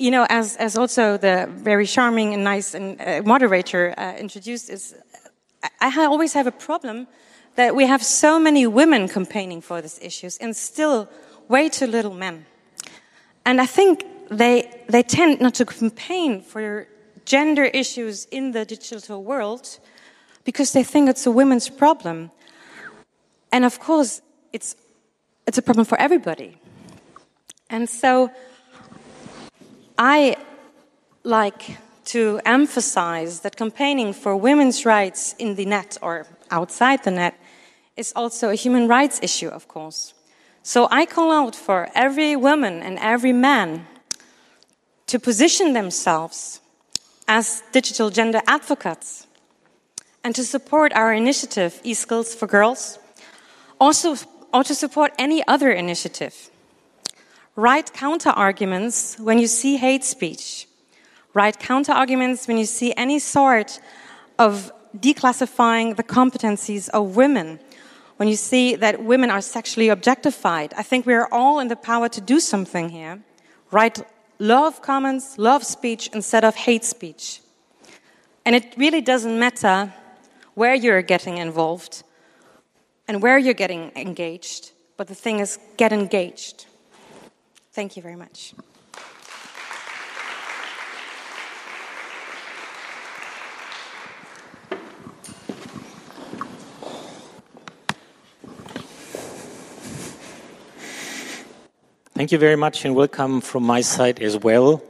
you 0.00 0.10
know, 0.10 0.26
as, 0.30 0.56
as 0.56 0.78
also 0.78 1.18
the 1.18 1.46
very 1.52 1.86
charming 1.86 2.32
and 2.32 2.42
nice 2.42 2.74
and 2.74 2.98
uh, 3.00 3.22
moderator 3.24 3.94
uh, 3.98 4.14
introduced, 4.16 4.70
is 4.70 4.94
I 5.80 5.92
I 6.02 6.06
always 6.06 6.32
have 6.32 6.46
a 6.46 6.52
problem 6.52 7.06
that 7.56 7.76
we 7.76 7.86
have 7.86 8.02
so 8.02 8.40
many 8.40 8.66
women 8.66 9.08
campaigning 9.08 9.60
for 9.60 9.82
these 9.82 9.98
issues 10.00 10.38
and 10.38 10.56
still 10.56 11.08
way 11.48 11.68
too 11.68 11.86
little 11.86 12.14
men. 12.14 12.46
And 13.44 13.60
I 13.60 13.66
think 13.66 14.04
they, 14.30 14.84
they 14.88 15.02
tend 15.02 15.40
not 15.40 15.54
to 15.54 15.66
campaign 15.66 16.40
for 16.40 16.86
gender 17.26 17.64
issues 17.64 18.26
in 18.30 18.52
the 18.52 18.64
digital 18.64 19.22
world 19.22 19.78
because 20.44 20.72
they 20.72 20.84
think 20.84 21.10
it's 21.10 21.26
a 21.26 21.30
women's 21.30 21.68
problem. 21.68 22.30
And 23.52 23.64
of 23.64 23.78
course, 23.78 24.22
it's, 24.52 24.76
it's 25.46 25.58
a 25.58 25.62
problem 25.62 25.84
for 25.84 26.00
everybody. 26.00 26.56
And 27.68 27.88
so 27.88 28.30
I 30.02 30.38
like 31.24 31.76
to 32.06 32.40
emphasize 32.46 33.40
that 33.40 33.56
campaigning 33.56 34.14
for 34.14 34.34
women's 34.34 34.86
rights 34.86 35.34
in 35.38 35.56
the 35.56 35.66
net 35.66 35.98
or 36.00 36.26
outside 36.50 37.04
the 37.04 37.10
net 37.10 37.34
is 37.98 38.10
also 38.16 38.48
a 38.48 38.54
human 38.54 38.88
rights 38.88 39.20
issue, 39.22 39.48
of 39.48 39.68
course. 39.68 40.14
So 40.62 40.88
I 40.90 41.04
call 41.04 41.30
out 41.30 41.54
for 41.54 41.90
every 41.94 42.34
woman 42.34 42.82
and 42.82 42.98
every 42.98 43.34
man 43.34 43.86
to 45.08 45.18
position 45.18 45.74
themselves 45.74 46.62
as 47.28 47.62
digital 47.70 48.08
gender 48.08 48.40
advocates 48.46 49.26
and 50.24 50.34
to 50.34 50.44
support 50.44 50.94
our 50.94 51.12
initiative, 51.12 51.78
eSkills 51.84 52.34
for 52.34 52.46
Girls, 52.46 52.98
also, 53.78 54.16
or 54.54 54.64
to 54.64 54.74
support 54.74 55.12
any 55.18 55.46
other 55.46 55.70
initiative. 55.70 56.49
Write 57.56 57.92
counter 57.92 58.30
arguments 58.30 59.18
when 59.18 59.38
you 59.38 59.46
see 59.46 59.76
hate 59.76 60.04
speech. 60.04 60.68
Write 61.34 61.58
counter 61.58 61.92
arguments 61.92 62.48
when 62.48 62.58
you 62.58 62.64
see 62.64 62.92
any 62.96 63.18
sort 63.18 63.80
of 64.38 64.72
declassifying 64.96 65.96
the 65.96 66.02
competencies 66.02 66.88
of 66.90 67.16
women. 67.16 67.60
When 68.16 68.28
you 68.28 68.36
see 68.36 68.76
that 68.76 69.02
women 69.02 69.30
are 69.30 69.40
sexually 69.40 69.88
objectified, 69.88 70.74
I 70.76 70.82
think 70.82 71.06
we 71.06 71.14
are 71.14 71.28
all 71.32 71.58
in 71.60 71.68
the 71.68 71.76
power 71.76 72.08
to 72.08 72.20
do 72.20 72.40
something 72.40 72.90
here. 72.90 73.20
Write 73.70 74.02
love 74.38 74.82
comments, 74.82 75.38
love 75.38 75.64
speech 75.64 76.10
instead 76.12 76.44
of 76.44 76.54
hate 76.54 76.84
speech. 76.84 77.40
And 78.44 78.54
it 78.54 78.74
really 78.76 79.00
doesn't 79.00 79.38
matter 79.38 79.92
where 80.54 80.74
you're 80.74 81.02
getting 81.02 81.38
involved 81.38 82.02
and 83.06 83.22
where 83.22 83.38
you're 83.38 83.54
getting 83.54 83.92
engaged, 83.96 84.72
but 84.96 85.08
the 85.08 85.14
thing 85.14 85.40
is, 85.40 85.58
get 85.76 85.92
engaged. 85.92 86.66
Thank 87.80 87.96
you 87.96 88.02
very 88.02 88.14
much. 88.14 88.52
Thank 102.12 102.32
you 102.32 102.36
very 102.38 102.56
much 102.56 102.84
and 102.84 102.94
welcome 102.94 103.40
from 103.40 103.62
my 103.62 103.80
side 103.80 104.20
as 104.20 104.36
well. 104.36 104.82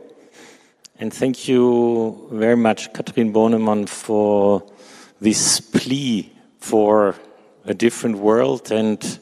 And 0.98 1.14
thank 1.14 1.46
you 1.46 2.26
very 2.32 2.56
much, 2.56 2.92
Katrin 2.92 3.32
Bornemann, 3.32 3.88
for 3.88 4.64
this 5.20 5.60
plea 5.60 6.32
for 6.58 7.14
a 7.64 7.72
different 7.72 8.18
world 8.18 8.72
and 8.72 9.20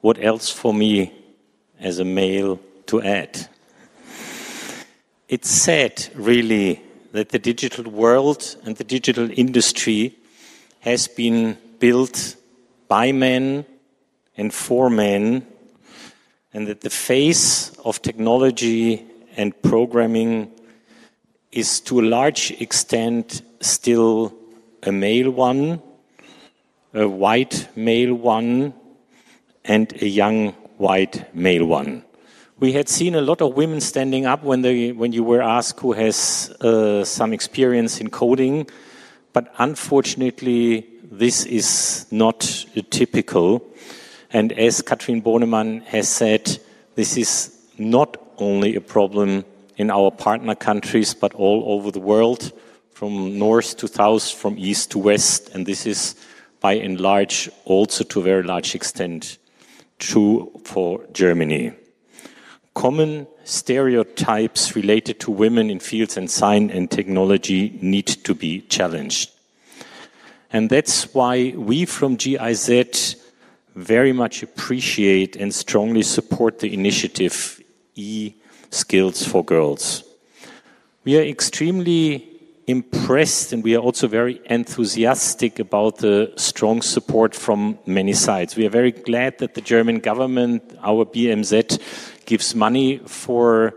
what 0.00 0.16
else 0.18 0.48
for 0.50 0.72
me 0.72 1.12
as 1.78 1.98
a 1.98 2.04
male 2.06 2.58
to 2.86 3.02
add. 3.02 3.48
It's 5.28 5.50
sad, 5.50 6.08
really, 6.14 6.82
that 7.12 7.30
the 7.30 7.38
digital 7.38 7.90
world 7.90 8.56
and 8.64 8.76
the 8.76 8.84
digital 8.84 9.30
industry 9.30 10.16
has 10.80 11.08
been 11.08 11.58
built 11.78 12.36
by 12.88 13.12
men 13.12 13.66
and 14.36 14.52
for 14.52 14.88
men, 14.90 15.46
and 16.52 16.66
that 16.68 16.82
the 16.82 16.90
face 16.90 17.70
of 17.84 18.00
technology 18.02 19.04
and 19.36 19.60
programming 19.62 20.50
is 21.52 21.80
to 21.80 22.00
a 22.00 22.06
large 22.06 22.50
extent 22.60 23.42
still 23.60 24.32
a 24.82 24.92
male 24.92 25.30
one, 25.30 25.82
a 26.94 27.08
white 27.08 27.68
male 27.76 28.14
one, 28.14 28.74
and 29.64 29.92
a 30.02 30.06
young 30.06 30.52
white 30.78 31.34
male 31.34 31.66
one. 31.66 32.04
We 32.58 32.72
had 32.72 32.88
seen 32.88 33.14
a 33.14 33.20
lot 33.20 33.42
of 33.42 33.54
women 33.54 33.82
standing 33.82 34.24
up 34.24 34.42
when, 34.42 34.62
they, 34.62 34.90
when 34.90 35.12
you 35.12 35.22
were 35.22 35.42
asked 35.42 35.80
who 35.80 35.92
has 35.92 36.48
uh, 36.62 37.04
some 37.04 37.34
experience 37.34 38.00
in 38.00 38.08
coding, 38.08 38.66
but 39.34 39.52
unfortunately, 39.58 40.86
this 41.02 41.44
is 41.44 42.06
not 42.10 42.64
typical. 42.88 43.62
And 44.30 44.54
as 44.54 44.80
Katrin 44.80 45.20
Bornemann 45.20 45.82
has 45.82 46.08
said, 46.08 46.58
this 46.94 47.18
is 47.18 47.54
not 47.76 48.16
only 48.38 48.74
a 48.74 48.80
problem 48.80 49.44
in 49.76 49.90
our 49.90 50.10
partner 50.10 50.54
countries, 50.54 51.12
but 51.12 51.34
all 51.34 51.62
over 51.66 51.90
the 51.90 52.00
world, 52.00 52.52
from 52.92 53.38
north 53.38 53.76
to 53.76 53.86
south, 53.86 54.30
from 54.30 54.56
east 54.56 54.92
to 54.92 54.98
west, 54.98 55.50
and 55.54 55.66
this 55.66 55.84
is 55.84 56.14
by 56.60 56.72
and 56.72 57.02
large 57.02 57.50
also 57.66 58.02
to 58.04 58.20
a 58.20 58.22
very 58.22 58.42
large 58.44 58.74
extent 58.74 59.36
true 59.98 60.58
for 60.64 61.04
Germany. 61.12 61.74
Common 62.76 63.26
stereotypes 63.44 64.76
related 64.76 65.18
to 65.20 65.30
women 65.30 65.70
in 65.70 65.80
fields 65.80 66.18
and 66.18 66.30
science 66.30 66.72
and 66.74 66.90
technology 66.90 67.78
need 67.80 68.06
to 68.06 68.34
be 68.34 68.60
challenged. 68.68 69.30
And 70.52 70.68
that's 70.68 71.14
why 71.14 71.54
we 71.56 71.86
from 71.86 72.16
GIZ 72.16 73.16
very 73.74 74.12
much 74.12 74.42
appreciate 74.42 75.36
and 75.36 75.54
strongly 75.54 76.02
support 76.02 76.58
the 76.58 76.74
initiative 76.74 77.62
E 77.94 78.34
Skills 78.68 79.24
for 79.24 79.42
Girls. 79.42 80.04
We 81.04 81.18
are 81.18 81.22
extremely 81.22 82.28
impressed 82.66 83.54
and 83.54 83.64
we 83.64 83.74
are 83.74 83.80
also 83.80 84.06
very 84.06 84.40
enthusiastic 84.50 85.58
about 85.60 85.98
the 85.98 86.32
strong 86.36 86.82
support 86.82 87.34
from 87.34 87.78
many 87.86 88.12
sides. 88.12 88.54
We 88.54 88.66
are 88.66 88.70
very 88.70 88.92
glad 88.92 89.38
that 89.38 89.54
the 89.54 89.60
German 89.62 90.00
government, 90.00 90.76
our 90.82 91.06
BMZ, 91.06 91.80
gives 92.26 92.54
money 92.54 92.98
for 93.06 93.74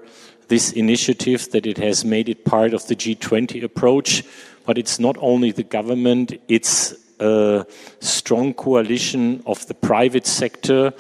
this 0.48 0.72
initiative, 0.72 1.50
that 1.52 1.66
it 1.66 1.78
has 1.78 2.04
made 2.04 2.28
it 2.28 2.44
part 2.44 2.74
of 2.74 2.86
the 2.88 2.96
G20 2.96 3.64
approach. 3.64 4.24
But 4.66 4.78
it's 4.78 5.00
not 5.00 5.16
only 5.20 5.52
the 5.52 5.64
government, 5.64 6.34
it's 6.48 6.94
a 7.20 7.66
strong 8.00 8.54
coalition 8.54 9.44
of 9.46 9.66
the 9.68 9.74
private 9.74 10.26
sector, 10.26 10.94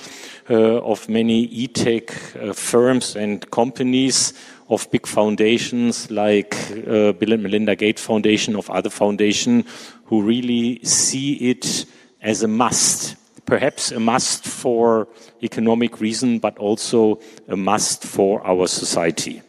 uh, 0.49 0.77
of 0.81 1.07
many 1.09 1.43
e-tech 1.43 2.35
uh, 2.35 2.53
firms 2.53 3.15
and 3.15 3.49
companies, 3.51 4.33
of 4.69 4.89
big 4.91 5.07
foundations 5.07 6.11
like 6.11 6.55
uh, 6.71 7.11
Bill 7.13 7.33
and 7.33 7.43
Melinda 7.43 7.75
Gates 7.75 8.03
Foundation, 8.03 8.55
of 8.55 8.69
other 8.69 8.89
foundations 8.89 9.65
who 10.05 10.21
really 10.21 10.79
see 10.83 11.33
it 11.49 11.85
as 12.21 12.43
a 12.43 12.47
must. 12.47 13.15
Perhaps 13.49 13.91
a 13.91 13.99
must 13.99 14.45
for 14.45 15.07
economic 15.43 15.99
reason, 15.99 16.39
but 16.39 16.57
also 16.57 17.19
a 17.47 17.57
must 17.57 18.03
for 18.03 18.45
our 18.45 18.67
society. 18.67 19.41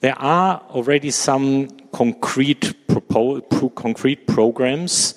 There 0.00 0.18
are 0.18 0.60
already 0.70 1.10
some 1.10 1.68
concrete, 1.92 2.74
concrete 3.74 4.26
programs 4.26 5.14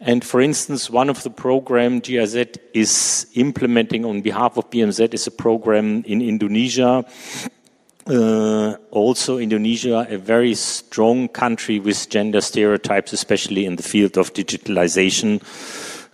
and 0.00 0.24
for 0.24 0.40
instance, 0.40 0.88
one 0.88 1.10
of 1.10 1.22
the 1.24 1.30
program 1.30 2.00
GIZ 2.00 2.46
is 2.72 3.26
implementing 3.34 4.04
on 4.04 4.20
behalf 4.20 4.56
of 4.56 4.70
BMZ 4.70 5.12
is 5.12 5.26
a 5.26 5.32
program 5.32 6.04
in 6.04 6.22
Indonesia. 6.22 7.04
Uh, 8.06 8.76
also, 8.90 9.38
Indonesia, 9.38 10.06
a 10.08 10.16
very 10.16 10.54
strong 10.54 11.28
country 11.28 11.80
with 11.80 12.08
gender 12.08 12.40
stereotypes, 12.40 13.12
especially 13.12 13.66
in 13.66 13.76
the 13.76 13.82
field 13.82 14.16
of 14.16 14.32
digitalization. 14.32 15.42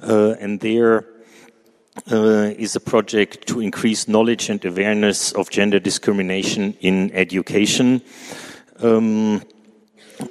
Uh, 0.03 0.35
and 0.41 0.61
there 0.61 1.07
uh, 2.11 2.53
is 2.59 2.77
a 2.77 2.81
project 2.81 3.47
to 3.47 3.61
increase 3.61 4.09
knowledge 4.09 4.51
and 4.51 4.65
awareness 4.65 5.33
of 5.33 5.51
gender 5.51 5.79
discrimination 5.79 6.75
in 6.81 7.11
education. 7.13 8.03
Um, 8.81 9.43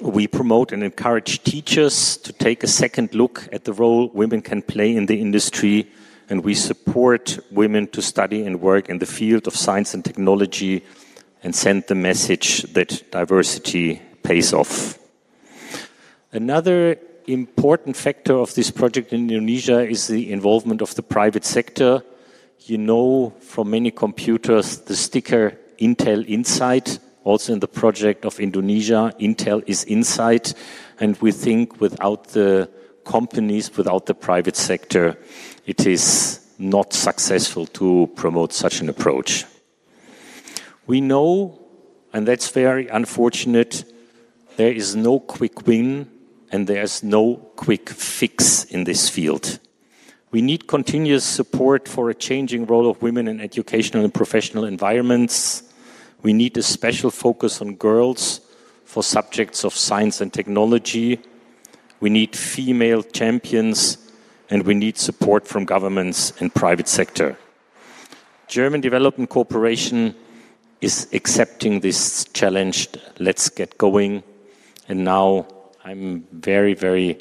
we 0.00 0.26
promote 0.26 0.72
and 0.72 0.82
encourage 0.82 1.42
teachers 1.42 2.16
to 2.18 2.32
take 2.32 2.62
a 2.62 2.66
second 2.66 3.14
look 3.14 3.48
at 3.52 3.64
the 3.64 3.72
role 3.72 4.08
women 4.14 4.40
can 4.42 4.62
play 4.62 4.94
in 4.94 5.06
the 5.06 5.20
industry, 5.20 5.90
and 6.28 6.44
we 6.44 6.54
support 6.54 7.38
women 7.50 7.86
to 7.88 8.00
study 8.00 8.46
and 8.46 8.60
work 8.60 8.88
in 8.88 8.98
the 8.98 9.06
field 9.06 9.46
of 9.46 9.54
science 9.54 9.94
and 9.94 10.04
technology 10.04 10.84
and 11.42 11.54
send 11.54 11.84
the 11.88 11.94
message 11.94 12.62
that 12.72 13.10
diversity 13.10 14.00
pays 14.22 14.52
off. 14.52 14.98
Another 16.32 16.98
important 17.26 17.96
factor 17.96 18.34
of 18.34 18.54
this 18.54 18.70
project 18.70 19.12
in 19.12 19.30
Indonesia 19.30 19.86
is 19.86 20.06
the 20.08 20.30
involvement 20.30 20.82
of 20.82 20.94
the 20.94 21.02
private 21.02 21.44
sector. 21.44 22.02
You 22.60 22.78
know 22.78 23.34
from 23.40 23.70
many 23.70 23.90
computers 23.90 24.78
the 24.78 24.96
sticker 24.96 25.58
Intel 25.78 26.24
Inside 26.26 26.98
also 27.24 27.54
in 27.54 27.60
the 27.60 27.68
project 27.68 28.24
of 28.24 28.38
Indonesia, 28.38 29.12
Intel 29.18 29.64
is 29.66 29.84
inside, 29.84 30.52
and 31.00 31.16
we 31.20 31.32
think 31.32 31.80
without 31.80 32.28
the 32.28 32.70
companies, 33.04 33.76
without 33.76 34.06
the 34.06 34.14
private 34.14 34.56
sector, 34.56 35.16
it 35.66 35.86
is 35.86 36.40
not 36.58 36.92
successful 36.92 37.66
to 37.66 38.10
promote 38.14 38.52
such 38.52 38.80
an 38.80 38.88
approach. 38.88 39.44
We 40.86 41.00
know, 41.00 41.58
and 42.12 42.28
that's 42.28 42.50
very 42.50 42.88
unfortunate, 42.88 43.84
there 44.56 44.72
is 44.72 44.94
no 44.94 45.18
quick 45.18 45.66
win 45.66 46.10
and 46.50 46.66
there's 46.66 47.02
no 47.02 47.36
quick 47.56 47.88
fix 47.88 48.64
in 48.64 48.84
this 48.84 49.08
field. 49.08 49.58
We 50.30 50.42
need 50.42 50.66
continuous 50.66 51.24
support 51.24 51.86
for 51.88 52.10
a 52.10 52.14
changing 52.14 52.66
role 52.66 52.90
of 52.90 53.00
women 53.02 53.28
in 53.28 53.40
educational 53.40 54.02
and 54.02 54.12
professional 54.12 54.64
environments. 54.64 55.62
We 56.22 56.32
need 56.32 56.56
a 56.56 56.62
special 56.62 57.10
focus 57.10 57.60
on 57.60 57.76
girls 57.76 58.40
for 58.84 59.02
subjects 59.02 59.64
of 59.64 59.74
science 59.74 60.20
and 60.20 60.32
technology. 60.32 61.20
We 62.00 62.10
need 62.10 62.34
female 62.34 63.02
champions 63.02 63.98
and 64.50 64.64
we 64.64 64.74
need 64.74 64.98
support 64.98 65.46
from 65.46 65.64
governments 65.64 66.32
and 66.40 66.54
private 66.54 66.88
sector. 66.88 67.38
German 68.48 68.80
Development 68.80 69.30
Cooperation 69.30 70.14
is 70.80 71.08
accepting 71.12 71.80
this 71.80 72.24
challenge. 72.32 72.88
Let's 73.18 73.48
get 73.48 73.78
going. 73.78 74.22
And 74.88 75.04
now 75.04 75.46
I'm 75.86 76.26
very, 76.32 76.72
very 76.72 77.18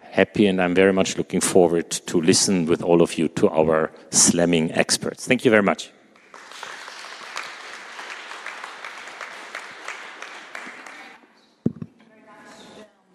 happy 0.00 0.46
and 0.46 0.62
I'm 0.62 0.74
very 0.74 0.94
much 0.94 1.18
looking 1.18 1.42
forward 1.42 1.90
to 1.90 2.18
listen 2.18 2.64
with 2.64 2.82
all 2.82 3.02
of 3.02 3.18
you 3.18 3.28
to 3.28 3.50
our 3.50 3.90
slamming 4.08 4.72
experts. 4.72 5.26
Thank 5.26 5.44
you 5.44 5.50
very 5.50 5.62
much. 5.62 5.90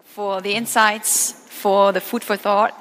For 0.04 0.40
the 0.40 0.54
insights, 0.54 1.32
for 1.48 1.90
the 1.90 2.00
food 2.00 2.22
for 2.22 2.36
thought. 2.36 2.72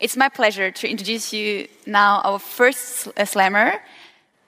It's 0.00 0.16
my 0.16 0.30
pleasure 0.30 0.70
to 0.70 0.88
introduce 0.88 1.34
you 1.34 1.68
now 1.84 2.22
our 2.24 2.38
first 2.38 3.08
uh, 3.08 3.26
slammer. 3.26 3.74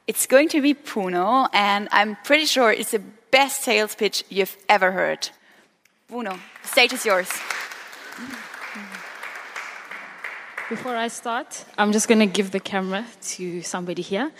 It's 0.06 0.26
going 0.26 0.48
to 0.50 0.62
be 0.62 0.72
Puno, 0.72 1.50
and 1.52 1.88
I'm 1.92 2.16
pretty 2.24 2.46
sure 2.46 2.72
it's 2.72 2.92
the 2.92 3.02
best 3.30 3.62
sales 3.62 3.94
pitch 3.94 4.24
you've 4.30 4.56
ever 4.70 4.92
heard. 4.92 5.28
The 6.10 6.38
stage 6.64 6.92
is 6.92 7.06
yours. 7.06 7.28
Before 10.68 10.96
I 10.96 11.06
start, 11.06 11.64
I'm 11.78 11.92
just 11.92 12.08
going 12.08 12.18
to 12.18 12.26
give 12.26 12.50
the 12.50 12.58
camera 12.58 13.04
to 13.34 13.62
somebody 13.62 14.02
here. 14.02 14.32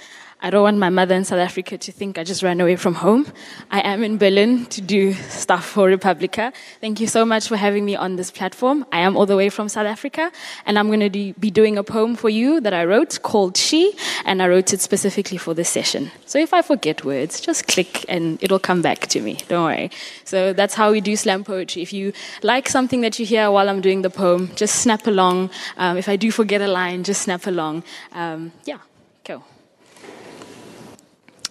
I 0.42 0.48
don't 0.48 0.62
want 0.62 0.78
my 0.78 0.88
mother 0.88 1.14
in 1.14 1.24
South 1.24 1.38
Africa 1.38 1.76
to 1.76 1.92
think 1.92 2.16
I 2.16 2.24
just 2.24 2.42
ran 2.42 2.62
away 2.62 2.76
from 2.76 2.94
home. 2.94 3.26
I 3.70 3.80
am 3.80 4.02
in 4.02 4.16
Berlin 4.16 4.64
to 4.66 4.80
do 4.80 5.12
stuff 5.12 5.66
for 5.66 5.88
re:publica. 5.88 6.52
Thank 6.80 6.98
you 6.98 7.06
so 7.06 7.26
much 7.26 7.48
for 7.48 7.56
having 7.56 7.84
me 7.84 7.94
on 7.94 8.16
this 8.16 8.30
platform. 8.30 8.86
I 8.90 9.00
am 9.00 9.18
all 9.18 9.26
the 9.26 9.36
way 9.36 9.50
from 9.50 9.68
South 9.68 9.86
Africa, 9.86 10.32
and 10.64 10.78
I'm 10.78 10.86
going 10.86 11.00
to 11.00 11.10
do, 11.10 11.34
be 11.34 11.50
doing 11.50 11.76
a 11.76 11.84
poem 11.84 12.16
for 12.16 12.30
you 12.30 12.58
that 12.62 12.72
I 12.72 12.86
wrote 12.86 13.20
called 13.22 13.58
She, 13.58 13.92
and 14.24 14.42
I 14.42 14.48
wrote 14.48 14.72
it 14.72 14.80
specifically 14.80 15.36
for 15.36 15.52
this 15.52 15.68
session. 15.68 16.10
So 16.24 16.38
if 16.38 16.54
I 16.54 16.62
forget 16.62 17.04
words, 17.04 17.40
just 17.40 17.66
click 17.66 18.06
and 18.08 18.42
it'll 18.42 18.58
come 18.58 18.80
back 18.80 19.08
to 19.08 19.20
me. 19.20 19.38
Don't 19.48 19.64
worry. 19.64 19.90
So 20.24 20.54
that's 20.54 20.74
how 20.74 20.90
we 20.90 21.02
do 21.02 21.16
slam 21.16 21.44
poetry. 21.44 21.82
If 21.82 21.92
you 21.92 22.14
like 22.42 22.66
something 22.68 23.02
that 23.02 23.18
you 23.18 23.26
hear 23.26 23.50
while 23.50 23.68
I'm 23.68 23.82
doing 23.82 24.00
the 24.00 24.10
poem, 24.10 24.50
just 24.56 24.76
snap 24.76 25.06
along. 25.06 25.50
Um, 25.76 25.98
if 25.98 26.08
I 26.08 26.16
do 26.16 26.30
forget 26.30 26.62
a 26.62 26.68
line, 26.68 27.04
just 27.04 27.20
snap 27.22 27.46
along. 27.46 27.84
Um, 28.12 28.52
yeah, 28.64 28.78
go 29.24 29.44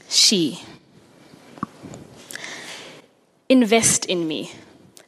she. 0.10 0.62
Invest 3.48 4.06
in 4.06 4.28
me. 4.28 4.52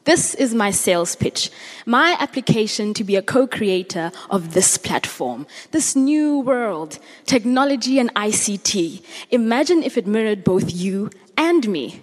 This 0.03 0.33
is 0.33 0.55
my 0.55 0.71
sales 0.71 1.15
pitch, 1.15 1.51
my 1.85 2.15
application 2.19 2.95
to 2.95 3.03
be 3.03 3.15
a 3.15 3.21
co 3.21 3.45
creator 3.45 4.11
of 4.31 4.53
this 4.53 4.77
platform, 4.77 5.45
this 5.71 5.95
new 5.95 6.39
world, 6.39 6.97
technology 7.25 7.99
and 7.99 8.11
ICT. 8.15 9.03
Imagine 9.29 9.83
if 9.83 9.97
it 9.97 10.07
mirrored 10.07 10.43
both 10.43 10.73
you 10.73 11.11
and 11.37 11.67
me. 11.67 12.01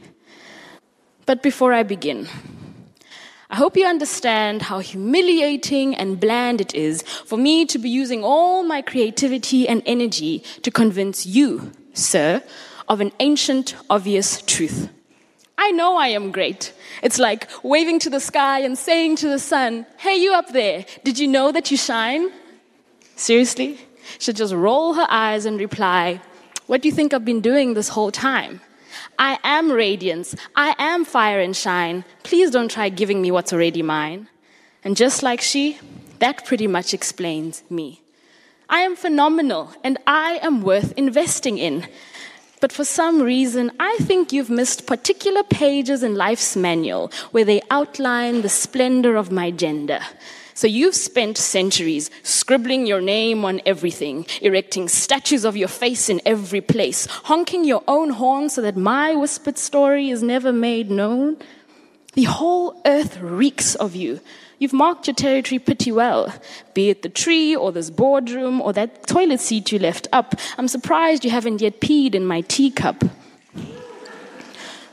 But 1.26 1.42
before 1.42 1.72
I 1.72 1.82
begin, 1.82 2.28
I 3.50 3.56
hope 3.56 3.76
you 3.76 3.84
understand 3.84 4.62
how 4.62 4.78
humiliating 4.78 5.96
and 5.96 6.20
bland 6.20 6.60
it 6.60 6.74
is 6.74 7.02
for 7.02 7.36
me 7.36 7.66
to 7.66 7.78
be 7.78 7.90
using 7.90 8.22
all 8.22 8.62
my 8.62 8.80
creativity 8.80 9.66
and 9.66 9.82
energy 9.86 10.44
to 10.62 10.70
convince 10.70 11.26
you, 11.26 11.72
sir, 11.94 12.42
of 12.88 13.00
an 13.00 13.12
ancient, 13.20 13.76
obvious 13.88 14.42
truth. 14.42 14.88
I 15.56 15.72
know 15.72 15.96
I 15.96 16.08
am 16.08 16.30
great. 16.30 16.72
It's 17.02 17.18
like 17.18 17.48
waving 17.62 17.98
to 18.00 18.10
the 18.10 18.20
sky 18.20 18.60
and 18.60 18.78
saying 18.78 19.16
to 19.16 19.28
the 19.28 19.38
sun, 19.38 19.86
Hey, 19.98 20.16
you 20.16 20.32
up 20.32 20.52
there, 20.52 20.86
did 21.04 21.18
you 21.18 21.26
know 21.26 21.52
that 21.52 21.70
you 21.70 21.76
shine? 21.76 22.30
Seriously? 23.16 23.78
She'd 24.18 24.36
just 24.36 24.54
roll 24.54 24.94
her 24.94 25.06
eyes 25.10 25.44
and 25.44 25.58
reply, 25.58 26.20
What 26.66 26.82
do 26.82 26.88
you 26.88 26.94
think 26.94 27.12
I've 27.12 27.24
been 27.24 27.40
doing 27.40 27.74
this 27.74 27.88
whole 27.88 28.12
time? 28.12 28.60
I 29.18 29.38
am 29.42 29.72
radiance. 29.72 30.34
I 30.54 30.74
am 30.78 31.04
fire 31.04 31.40
and 31.40 31.56
shine. 31.56 32.04
Please 32.22 32.50
don't 32.50 32.70
try 32.70 32.88
giving 32.88 33.20
me 33.20 33.30
what's 33.30 33.52
already 33.52 33.82
mine. 33.82 34.28
And 34.84 34.96
just 34.96 35.22
like 35.22 35.40
she, 35.40 35.78
that 36.20 36.46
pretty 36.46 36.66
much 36.66 36.94
explains 36.94 37.62
me. 37.68 38.00
I 38.68 38.80
am 38.80 38.96
phenomenal 38.96 39.72
and 39.82 39.98
I 40.06 40.38
am 40.42 40.62
worth 40.62 40.92
investing 40.96 41.58
in. 41.58 41.86
But 42.60 42.72
for 42.72 42.84
some 42.84 43.22
reason, 43.22 43.70
I 43.78 43.96
think 44.00 44.32
you've 44.32 44.50
missed 44.50 44.86
particular 44.86 45.42
pages 45.44 46.02
in 46.02 46.16
life's 46.16 46.56
manual 46.56 47.12
where 47.30 47.44
they 47.44 47.62
outline 47.70 48.42
the 48.42 48.48
splendor 48.48 49.16
of 49.16 49.30
my 49.30 49.50
gender. 49.50 50.00
So 50.54 50.66
you've 50.66 50.96
spent 50.96 51.38
centuries 51.38 52.10
scribbling 52.24 52.84
your 52.84 53.00
name 53.00 53.44
on 53.44 53.60
everything, 53.64 54.26
erecting 54.42 54.88
statues 54.88 55.44
of 55.44 55.56
your 55.56 55.68
face 55.68 56.08
in 56.08 56.20
every 56.26 56.60
place, 56.60 57.06
honking 57.06 57.64
your 57.64 57.84
own 57.86 58.10
horn 58.10 58.48
so 58.50 58.62
that 58.62 58.76
my 58.76 59.14
whispered 59.14 59.56
story 59.56 60.10
is 60.10 60.20
never 60.20 60.52
made 60.52 60.90
known. 60.90 61.36
The 62.14 62.24
whole 62.24 62.82
earth 62.84 63.20
reeks 63.20 63.76
of 63.76 63.94
you. 63.94 64.20
You've 64.58 64.72
marked 64.72 65.06
your 65.06 65.14
territory 65.14 65.58
pretty 65.60 65.92
well, 65.92 66.34
be 66.74 66.90
it 66.90 67.02
the 67.02 67.08
tree 67.08 67.54
or 67.54 67.70
this 67.70 67.90
boardroom 67.90 68.60
or 68.60 68.72
that 68.72 69.06
toilet 69.06 69.40
seat 69.40 69.70
you 69.70 69.78
left 69.78 70.08
up. 70.12 70.34
I'm 70.56 70.66
surprised 70.66 71.24
you 71.24 71.30
haven't 71.30 71.60
yet 71.60 71.80
peed 71.80 72.14
in 72.14 72.26
my 72.26 72.40
teacup. 72.40 73.04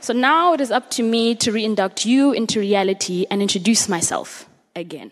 So 0.01 0.13
now 0.13 0.53
it 0.53 0.61
is 0.61 0.69
up 0.69 0.91
to 0.91 1.03
me 1.03 1.33
to 1.35 1.51
reinduct 1.51 2.05
you 2.05 2.31
into 2.31 2.59
reality 2.59 3.25
and 3.31 3.41
introduce 3.41 3.89
myself 3.89 4.47
again. 4.75 5.09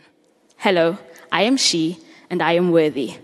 Hello, 0.58 1.00
I 1.32 1.42
am 1.42 1.58
she, 1.58 1.98
and 2.30 2.40
I 2.40 2.52
am 2.54 2.72
worthy. 2.72 3.16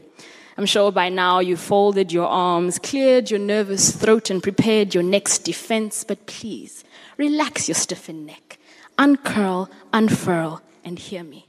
I'm 0.58 0.66
sure 0.66 0.92
by 0.92 1.10
now 1.10 1.40
you've 1.40 1.60
folded 1.60 2.12
your 2.12 2.26
arms, 2.26 2.80
cleared 2.80 3.30
your 3.30 3.40
nervous 3.40 3.96
throat, 3.96 4.32
and 4.32 4.42
prepared 4.42 4.96
your 4.96 5.04
next 5.04 5.44
defense, 5.44 6.04
but 6.04 6.26
please 6.26 6.84
relax 7.18 7.68
your 7.68 7.76
stiffened 7.76 8.26
neck, 8.26 8.58
uncurl, 8.98 9.70
unfurl, 9.94 10.62
and 10.84 10.98
hear 11.00 11.24
me. 11.24 11.46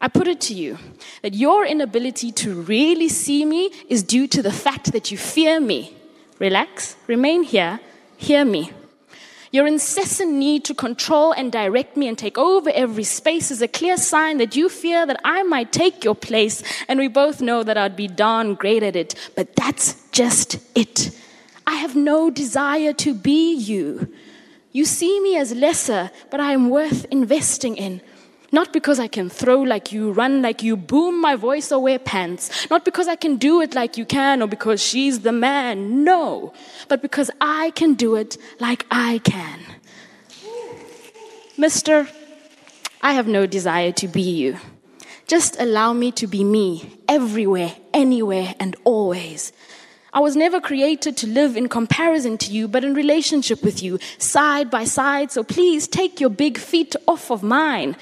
I 0.00 0.08
put 0.08 0.26
it 0.26 0.40
to 0.42 0.54
you 0.54 0.78
that 1.22 1.34
your 1.34 1.64
inability 1.64 2.32
to 2.32 2.60
really 2.62 3.08
see 3.08 3.44
me 3.44 3.70
is 3.88 4.02
due 4.02 4.26
to 4.28 4.42
the 4.42 4.52
fact 4.52 4.92
that 4.92 5.12
you 5.12 5.18
fear 5.18 5.60
me. 5.60 5.94
Relax, 6.40 6.96
remain 7.06 7.44
here, 7.44 7.78
hear 8.16 8.44
me. 8.44 8.72
Your 9.52 9.66
incessant 9.66 10.32
need 10.32 10.64
to 10.64 10.74
control 10.74 11.32
and 11.32 11.52
direct 11.52 11.96
me 11.96 12.08
and 12.08 12.16
take 12.16 12.38
over 12.38 12.70
every 12.70 13.04
space 13.04 13.50
is 13.50 13.60
a 13.60 13.68
clear 13.68 13.98
sign 13.98 14.38
that 14.38 14.56
you 14.56 14.68
fear 14.70 15.04
that 15.04 15.20
I 15.24 15.42
might 15.42 15.72
take 15.72 16.02
your 16.02 16.14
place, 16.14 16.62
and 16.88 16.98
we 16.98 17.06
both 17.06 17.42
know 17.42 17.62
that 17.62 17.76
I'd 17.76 17.94
be 17.94 18.08
darn 18.08 18.54
great 18.54 18.82
at 18.82 18.96
it, 18.96 19.14
but 19.36 19.54
that's 19.54 20.10
just 20.10 20.56
it. 20.74 21.16
I 21.66 21.74
have 21.74 21.94
no 21.94 22.30
desire 22.30 22.94
to 22.94 23.14
be 23.14 23.54
you. 23.54 24.12
You 24.72 24.86
see 24.86 25.20
me 25.20 25.36
as 25.36 25.54
lesser, 25.54 26.10
but 26.30 26.40
I 26.40 26.52
am 26.52 26.70
worth 26.70 27.04
investing 27.10 27.76
in. 27.76 28.00
Not 28.54 28.70
because 28.70 29.00
I 29.00 29.08
can 29.08 29.30
throw 29.30 29.62
like 29.62 29.92
you, 29.92 30.12
run 30.12 30.42
like 30.42 30.62
you, 30.62 30.76
boom 30.76 31.20
my 31.20 31.36
voice 31.36 31.72
or 31.72 31.82
wear 31.82 31.98
pants. 31.98 32.70
Not 32.70 32.84
because 32.84 33.08
I 33.08 33.16
can 33.16 33.36
do 33.36 33.62
it 33.62 33.74
like 33.74 33.96
you 33.96 34.04
can 34.04 34.42
or 34.42 34.46
because 34.46 34.82
she's 34.82 35.20
the 35.20 35.32
man. 35.32 36.04
No. 36.04 36.52
But 36.88 37.00
because 37.00 37.30
I 37.40 37.70
can 37.70 37.94
do 37.94 38.14
it 38.14 38.36
like 38.60 38.84
I 38.90 39.20
can. 39.24 39.60
Mister, 41.56 42.08
I 43.00 43.14
have 43.14 43.26
no 43.26 43.46
desire 43.46 43.92
to 43.92 44.06
be 44.06 44.20
you. 44.20 44.58
Just 45.26 45.58
allow 45.58 45.94
me 45.94 46.12
to 46.12 46.26
be 46.26 46.44
me 46.44 46.98
everywhere, 47.08 47.74
anywhere, 47.94 48.54
and 48.60 48.76
always. 48.84 49.52
I 50.12 50.20
was 50.20 50.36
never 50.36 50.60
created 50.60 51.16
to 51.18 51.26
live 51.26 51.56
in 51.56 51.70
comparison 51.70 52.36
to 52.38 52.52
you, 52.52 52.68
but 52.68 52.84
in 52.84 52.92
relationship 52.92 53.62
with 53.62 53.82
you, 53.82 53.98
side 54.18 54.70
by 54.70 54.84
side. 54.84 55.32
So 55.32 55.42
please 55.42 55.88
take 55.88 56.20
your 56.20 56.28
big 56.28 56.58
feet 56.58 56.94
off 57.08 57.30
of 57.30 57.42
mine. 57.42 57.96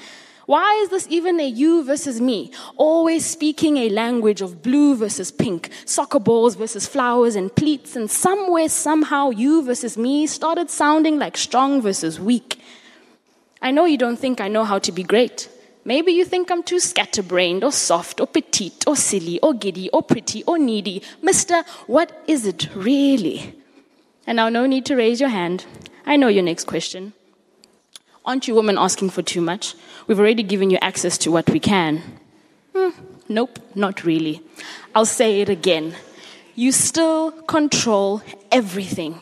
Why 0.51 0.81
is 0.83 0.89
this 0.89 1.07
even 1.09 1.39
a 1.39 1.47
you 1.47 1.81
versus 1.81 2.19
me? 2.19 2.51
Always 2.75 3.25
speaking 3.25 3.77
a 3.77 3.87
language 3.87 4.41
of 4.41 4.61
blue 4.61 4.97
versus 4.97 5.31
pink, 5.31 5.69
soccer 5.85 6.19
balls 6.19 6.55
versus 6.55 6.85
flowers 6.85 7.37
and 7.37 7.55
pleats, 7.55 7.95
and 7.95 8.11
somewhere, 8.11 8.67
somehow, 8.67 9.29
you 9.29 9.63
versus 9.63 9.97
me 9.97 10.27
started 10.27 10.69
sounding 10.69 11.17
like 11.17 11.37
strong 11.37 11.81
versus 11.81 12.19
weak. 12.19 12.59
I 13.61 13.71
know 13.71 13.85
you 13.85 13.97
don't 13.97 14.17
think 14.17 14.41
I 14.41 14.49
know 14.49 14.65
how 14.65 14.77
to 14.79 14.91
be 14.91 15.03
great. 15.03 15.47
Maybe 15.85 16.11
you 16.11 16.25
think 16.25 16.51
I'm 16.51 16.63
too 16.63 16.81
scatterbrained 16.81 17.63
or 17.63 17.71
soft 17.71 18.19
or 18.19 18.27
petite 18.27 18.83
or 18.85 18.97
silly 18.97 19.39
or 19.39 19.53
giddy 19.53 19.89
or 19.91 20.03
pretty 20.03 20.43
or 20.43 20.59
needy. 20.59 21.01
Mister, 21.21 21.63
what 21.87 22.11
is 22.27 22.45
it 22.45 22.67
really? 22.75 23.55
And 24.27 24.35
now, 24.35 24.49
no 24.49 24.65
need 24.65 24.85
to 24.87 24.97
raise 24.97 25.21
your 25.21 25.29
hand. 25.29 25.65
I 26.05 26.17
know 26.17 26.27
your 26.27 26.43
next 26.43 26.65
question. 26.65 27.13
Aren't 28.23 28.47
you 28.47 28.53
women 28.53 28.77
asking 28.77 29.09
for 29.09 29.23
too 29.23 29.41
much? 29.41 29.73
We've 30.05 30.19
already 30.19 30.43
given 30.43 30.69
you 30.69 30.77
access 30.81 31.17
to 31.19 31.31
what 31.31 31.49
we 31.49 31.59
can. 31.59 32.03
Hmm, 32.75 32.89
nope, 33.27 33.59
not 33.73 34.03
really. 34.03 34.41
I'll 34.93 35.05
say 35.05 35.41
it 35.41 35.49
again. 35.49 35.95
You 36.53 36.71
still 36.71 37.31
control 37.31 38.21
everything. 38.51 39.19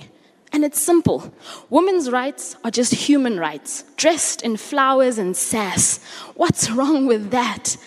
And 0.51 0.65
it's 0.65 0.81
simple. 0.81 1.31
Women's 1.69 2.09
rights 2.09 2.57
are 2.63 2.71
just 2.71 2.93
human 2.93 3.39
rights, 3.39 3.83
dressed 3.95 4.41
in 4.41 4.57
flowers 4.57 5.17
and 5.17 5.37
sass. 5.37 6.03
What's 6.35 6.69
wrong 6.71 7.05
with 7.05 7.29
that? 7.31 7.77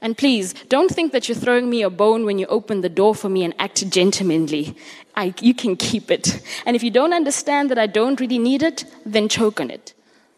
And 0.00 0.16
please, 0.16 0.52
don't 0.68 0.90
think 0.90 1.12
that 1.12 1.28
you're 1.28 1.36
throwing 1.36 1.70
me 1.70 1.82
a 1.82 1.88
bone 1.88 2.26
when 2.26 2.38
you 2.38 2.46
open 2.46 2.82
the 2.82 2.90
door 2.90 3.14
for 3.14 3.30
me 3.30 3.42
and 3.42 3.54
act 3.58 3.88
gentlemanly. 3.88 4.76
I, 5.16 5.32
you 5.40 5.54
can 5.54 5.76
keep 5.76 6.10
it. 6.10 6.42
And 6.66 6.76
if 6.76 6.82
you 6.82 6.90
don't 6.90 7.14
understand 7.14 7.70
that 7.70 7.78
I 7.78 7.86
don't 7.86 8.20
really 8.20 8.38
need 8.38 8.62
it, 8.62 8.84
then 9.06 9.30
choke 9.30 9.60
on 9.60 9.70
it. 9.70 9.93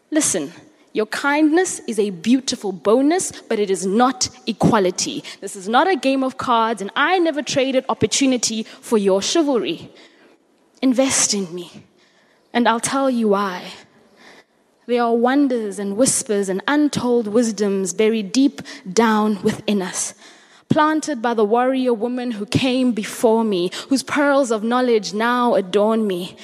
Listen, 0.09 0.51
your 0.93 1.05
kindness 1.05 1.79
is 1.87 1.99
a 1.99 2.09
beautiful 2.09 2.71
bonus, 2.71 3.31
but 3.31 3.59
it 3.59 3.69
is 3.69 3.85
not 3.85 4.29
equality. 4.47 5.23
This 5.41 5.55
is 5.55 5.67
not 5.67 5.87
a 5.87 5.95
game 5.95 6.23
of 6.23 6.37
cards, 6.37 6.81
and 6.81 6.89
I 6.95 7.19
never 7.19 7.41
traded 7.41 7.85
opportunity 7.87 8.63
for 8.63 8.97
your 8.97 9.21
chivalry. 9.21 9.91
Invest 10.81 11.33
in 11.33 11.53
me, 11.53 11.83
and 12.53 12.67
I'll 12.67 12.79
tell 12.79 13.09
you 13.09 13.27
why. 13.29 13.73
There 14.87 15.03
are 15.03 15.13
wonders 15.13 15.79
and 15.79 15.97
whispers 15.97 16.47
and 16.47 16.63
untold 16.65 17.27
wisdoms 17.27 17.93
buried 17.93 18.31
deep 18.31 18.61
down 18.91 19.41
within 19.43 19.81
us, 19.81 20.13
planted 20.69 21.21
by 21.21 21.33
the 21.33 21.43
warrior 21.43 21.93
woman 21.93 22.31
who 22.31 22.45
came 22.45 22.93
before 22.93 23.43
me, 23.43 23.69
whose 23.89 24.01
pearls 24.01 24.49
of 24.49 24.63
knowledge 24.63 25.13
now 25.13 25.55
adorn 25.55 26.07
me. 26.07 26.37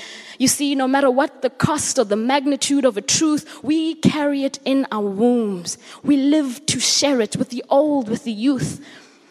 You 0.44 0.50
see, 0.50 0.76
no 0.76 0.90
matter 0.90 1.10
what 1.10 1.42
the 1.42 1.50
cost 1.50 1.98
or 1.98 2.04
the 2.04 2.18
magnitude 2.18 2.84
of 2.84 2.98
a 2.98 3.02
truth, 3.02 3.64
we 3.64 3.96
carry 3.96 4.44
it 4.44 4.60
in 4.66 4.86
our 4.92 5.08
wombs. 5.08 5.78
We 6.04 6.18
live 6.18 6.66
to 6.66 6.82
share 6.82 7.22
it 7.22 7.38
with 7.38 7.48
the 7.48 7.64
old, 7.70 8.10
with 8.10 8.26
the 8.26 8.34
youth. 8.34 8.86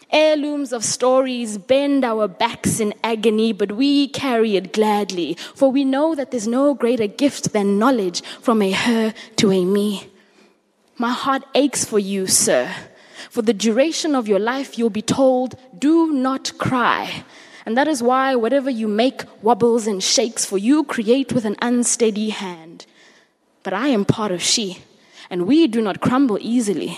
Heirlooms 0.09 0.73
of 0.73 0.83
stories 0.83 1.59
bend 1.59 2.03
our 2.03 2.27
backs 2.27 2.79
in 2.79 2.95
agony, 3.03 3.53
but 3.53 3.73
we 3.73 4.07
carry 4.07 4.55
it 4.55 4.73
gladly, 4.73 5.35
for 5.53 5.71
we 5.71 5.85
know 5.85 6.15
that 6.15 6.31
there's 6.31 6.47
no 6.47 6.73
greater 6.73 7.05
gift 7.05 7.53
than 7.53 7.77
knowledge 7.77 8.23
from 8.41 8.63
a 8.63 8.71
her 8.71 9.13
to 9.35 9.51
a 9.51 9.63
me. 9.65 10.09
My 10.97 11.11
heart 11.11 11.43
aches 11.53 11.85
for 11.85 11.99
you, 11.99 12.25
sir. 12.25 12.73
For 13.29 13.43
the 13.43 13.53
duration 13.53 14.15
of 14.15 14.27
your 14.27 14.39
life, 14.39 14.79
you'll 14.79 14.89
be 14.89 15.03
told, 15.03 15.53
do 15.77 16.11
not 16.11 16.57
cry. 16.57 17.23
And 17.65 17.77
that 17.77 17.87
is 17.87 18.03
why 18.03 18.35
whatever 18.35 18.69
you 18.69 18.87
make 18.87 19.23
wobbles 19.41 19.87
and 19.87 20.03
shakes, 20.03 20.45
for 20.45 20.57
you 20.57 20.83
create 20.83 21.31
with 21.31 21.45
an 21.45 21.55
unsteady 21.61 22.29
hand. 22.29 22.85
But 23.63 23.73
I 23.73 23.87
am 23.87 24.03
part 24.05 24.31
of 24.31 24.41
she, 24.41 24.79
and 25.29 25.47
we 25.47 25.67
do 25.67 25.81
not 25.81 26.01
crumble 26.01 26.37
easily. 26.41 26.97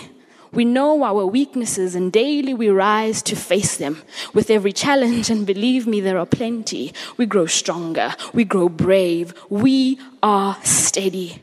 We 0.52 0.64
know 0.64 1.04
our 1.04 1.26
weaknesses 1.26 1.94
and 1.94 2.10
daily 2.10 2.54
we 2.54 2.68
rise 2.70 3.22
to 3.22 3.36
face 3.36 3.76
them. 3.76 4.02
With 4.32 4.50
every 4.50 4.72
challenge, 4.72 5.28
and 5.28 5.46
believe 5.46 5.86
me, 5.86 6.00
there 6.00 6.18
are 6.18 6.26
plenty, 6.26 6.94
we 7.16 7.26
grow 7.26 7.46
stronger, 7.46 8.14
we 8.32 8.44
grow 8.44 8.68
brave, 8.68 9.34
we 9.50 10.00
are 10.22 10.56
steady. 10.64 11.42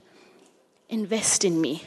Invest 0.90 1.46
in 1.46 1.62
me. 1.62 1.84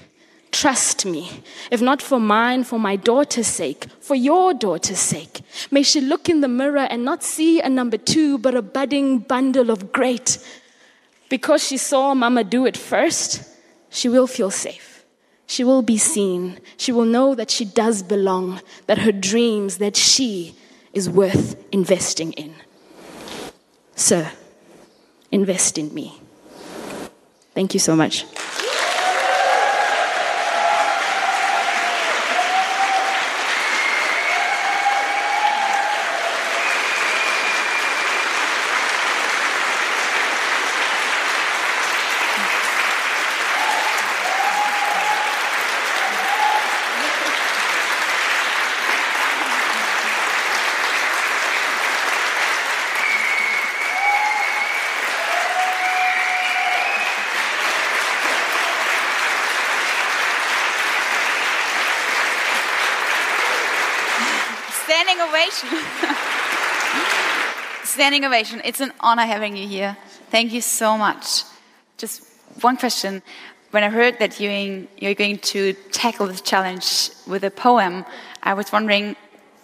Trust 0.57 1.05
me, 1.05 1.43
if 1.71 1.83
not 1.83 2.01
for 2.01 2.19
mine, 2.19 2.65
for 2.65 2.79
my 2.79 2.97
daughter's 2.97 3.47
sake, 3.47 3.89
for 4.01 4.15
your 4.15 4.55
daughter's 4.55 4.99
sake. 4.99 5.43
May 5.71 5.83
she 5.83 6.01
look 6.01 6.31
in 6.31 6.41
the 6.41 6.49
mirror 6.49 6.87
and 6.89 7.05
not 7.05 7.23
see 7.23 7.61
a 7.61 7.69
number 7.69 7.99
two, 7.99 8.39
but 8.39 8.55
a 8.55 8.63
budding 8.63 9.19
bundle 9.19 9.71
of 9.71 9.93
great. 9.93 10.39
Because 11.29 11.63
she 11.63 11.77
saw 11.77 12.15
Mama 12.15 12.43
do 12.43 12.65
it 12.65 12.75
first, 12.75 13.43
she 13.91 14.09
will 14.09 14.27
feel 14.27 14.51
safe. 14.51 15.05
She 15.47 15.63
will 15.63 15.83
be 15.83 15.99
seen. 15.99 16.59
She 16.79 16.91
will 16.91 17.05
know 17.05 17.35
that 17.35 17.51
she 17.51 17.67
does 17.67 18.03
belong, 18.03 18.63
that 18.87 18.97
her 18.97 19.13
dreams, 19.13 19.77
that 19.77 19.95
she 19.95 20.57
is 20.95 21.07
worth 21.11 21.63
investing 21.71 22.33
in. 22.33 22.55
Sir, 23.95 24.33
invest 25.31 25.77
in 25.77 25.93
me. 25.93 26.19
Thank 27.53 27.75
you 27.75 27.81
so 27.81 27.95
much. 27.95 28.25
Standing 64.87 65.19
ovation. 65.47 65.69
Standing 67.85 68.25
ovation. 68.25 68.61
It's 68.65 68.81
an 68.81 68.93
honor 69.01 69.27
having 69.27 69.57
you 69.57 69.69
here. 69.69 69.97
Thank 70.31 70.53
you 70.53 70.61
so 70.61 70.99
much. 70.99 71.45
Just 71.99 72.27
one 72.61 72.77
question. 72.77 73.23
When 73.71 73.85
I 73.85 73.91
heard 73.91 74.19
that 74.19 74.41
you're, 74.41 75.15
going 75.15 75.39
to 75.39 75.73
tackle 75.93 76.27
this 76.27 76.41
challenge 76.41 77.11
with 77.27 77.45
a 77.45 77.51
poem, 77.51 78.05
I 78.43 78.55
was 78.55 78.73
wondering 78.73 79.15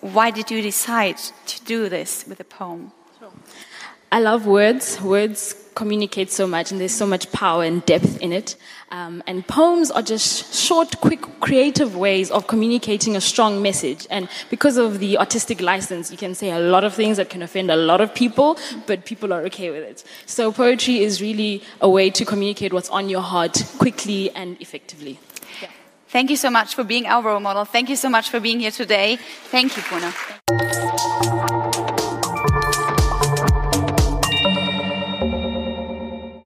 why 0.00 0.30
did 0.30 0.50
you 0.50 0.62
decide 0.62 1.16
to 1.46 1.64
do 1.64 1.88
this 1.88 2.26
with 2.26 2.40
a 2.40 2.44
poem? 2.44 2.92
I 4.10 4.20
love 4.20 4.46
words. 4.46 5.00
Words 5.00 5.54
communicate 5.74 6.30
so 6.30 6.46
much, 6.46 6.70
and 6.70 6.80
there's 6.80 6.94
so 6.94 7.06
much 7.06 7.30
power 7.32 7.64
and 7.64 7.84
depth 7.86 8.20
in 8.20 8.32
it. 8.32 8.56
Um, 8.90 9.22
and 9.26 9.46
poems 9.46 9.90
are 9.90 10.02
just 10.02 10.54
short, 10.54 11.00
quick, 11.00 11.22
creative 11.40 11.96
ways 11.96 12.30
of 12.30 12.46
communicating 12.46 13.16
a 13.16 13.20
strong 13.20 13.62
message. 13.62 14.06
And 14.10 14.28
because 14.50 14.76
of 14.76 14.98
the 14.98 15.18
artistic 15.18 15.60
license, 15.60 16.10
you 16.10 16.18
can 16.18 16.34
say 16.34 16.50
a 16.50 16.60
lot 16.60 16.84
of 16.84 16.94
things 16.94 17.16
that 17.16 17.30
can 17.30 17.42
offend 17.42 17.70
a 17.70 17.76
lot 17.76 18.00
of 18.00 18.14
people, 18.14 18.58
but 18.86 19.04
people 19.04 19.32
are 19.32 19.42
okay 19.46 19.70
with 19.70 19.82
it. 19.82 20.04
So 20.26 20.52
poetry 20.52 21.00
is 21.00 21.20
really 21.22 21.62
a 21.80 21.88
way 21.88 22.10
to 22.10 22.24
communicate 22.24 22.72
what's 22.72 22.90
on 22.90 23.08
your 23.08 23.22
heart 23.22 23.64
quickly 23.78 24.30
and 24.30 24.60
effectively. 24.60 25.18
Thank 26.08 26.28
you 26.28 26.36
so 26.36 26.50
much 26.50 26.74
for 26.74 26.84
being 26.84 27.06
our 27.06 27.22
role 27.22 27.40
model. 27.40 27.64
Thank 27.64 27.88
you 27.88 27.96
so 27.96 28.10
much 28.10 28.28
for 28.28 28.38
being 28.38 28.60
here 28.60 28.70
today. 28.70 29.16
Thank 29.50 29.74
you, 29.78 29.82
Puno. 29.82 30.91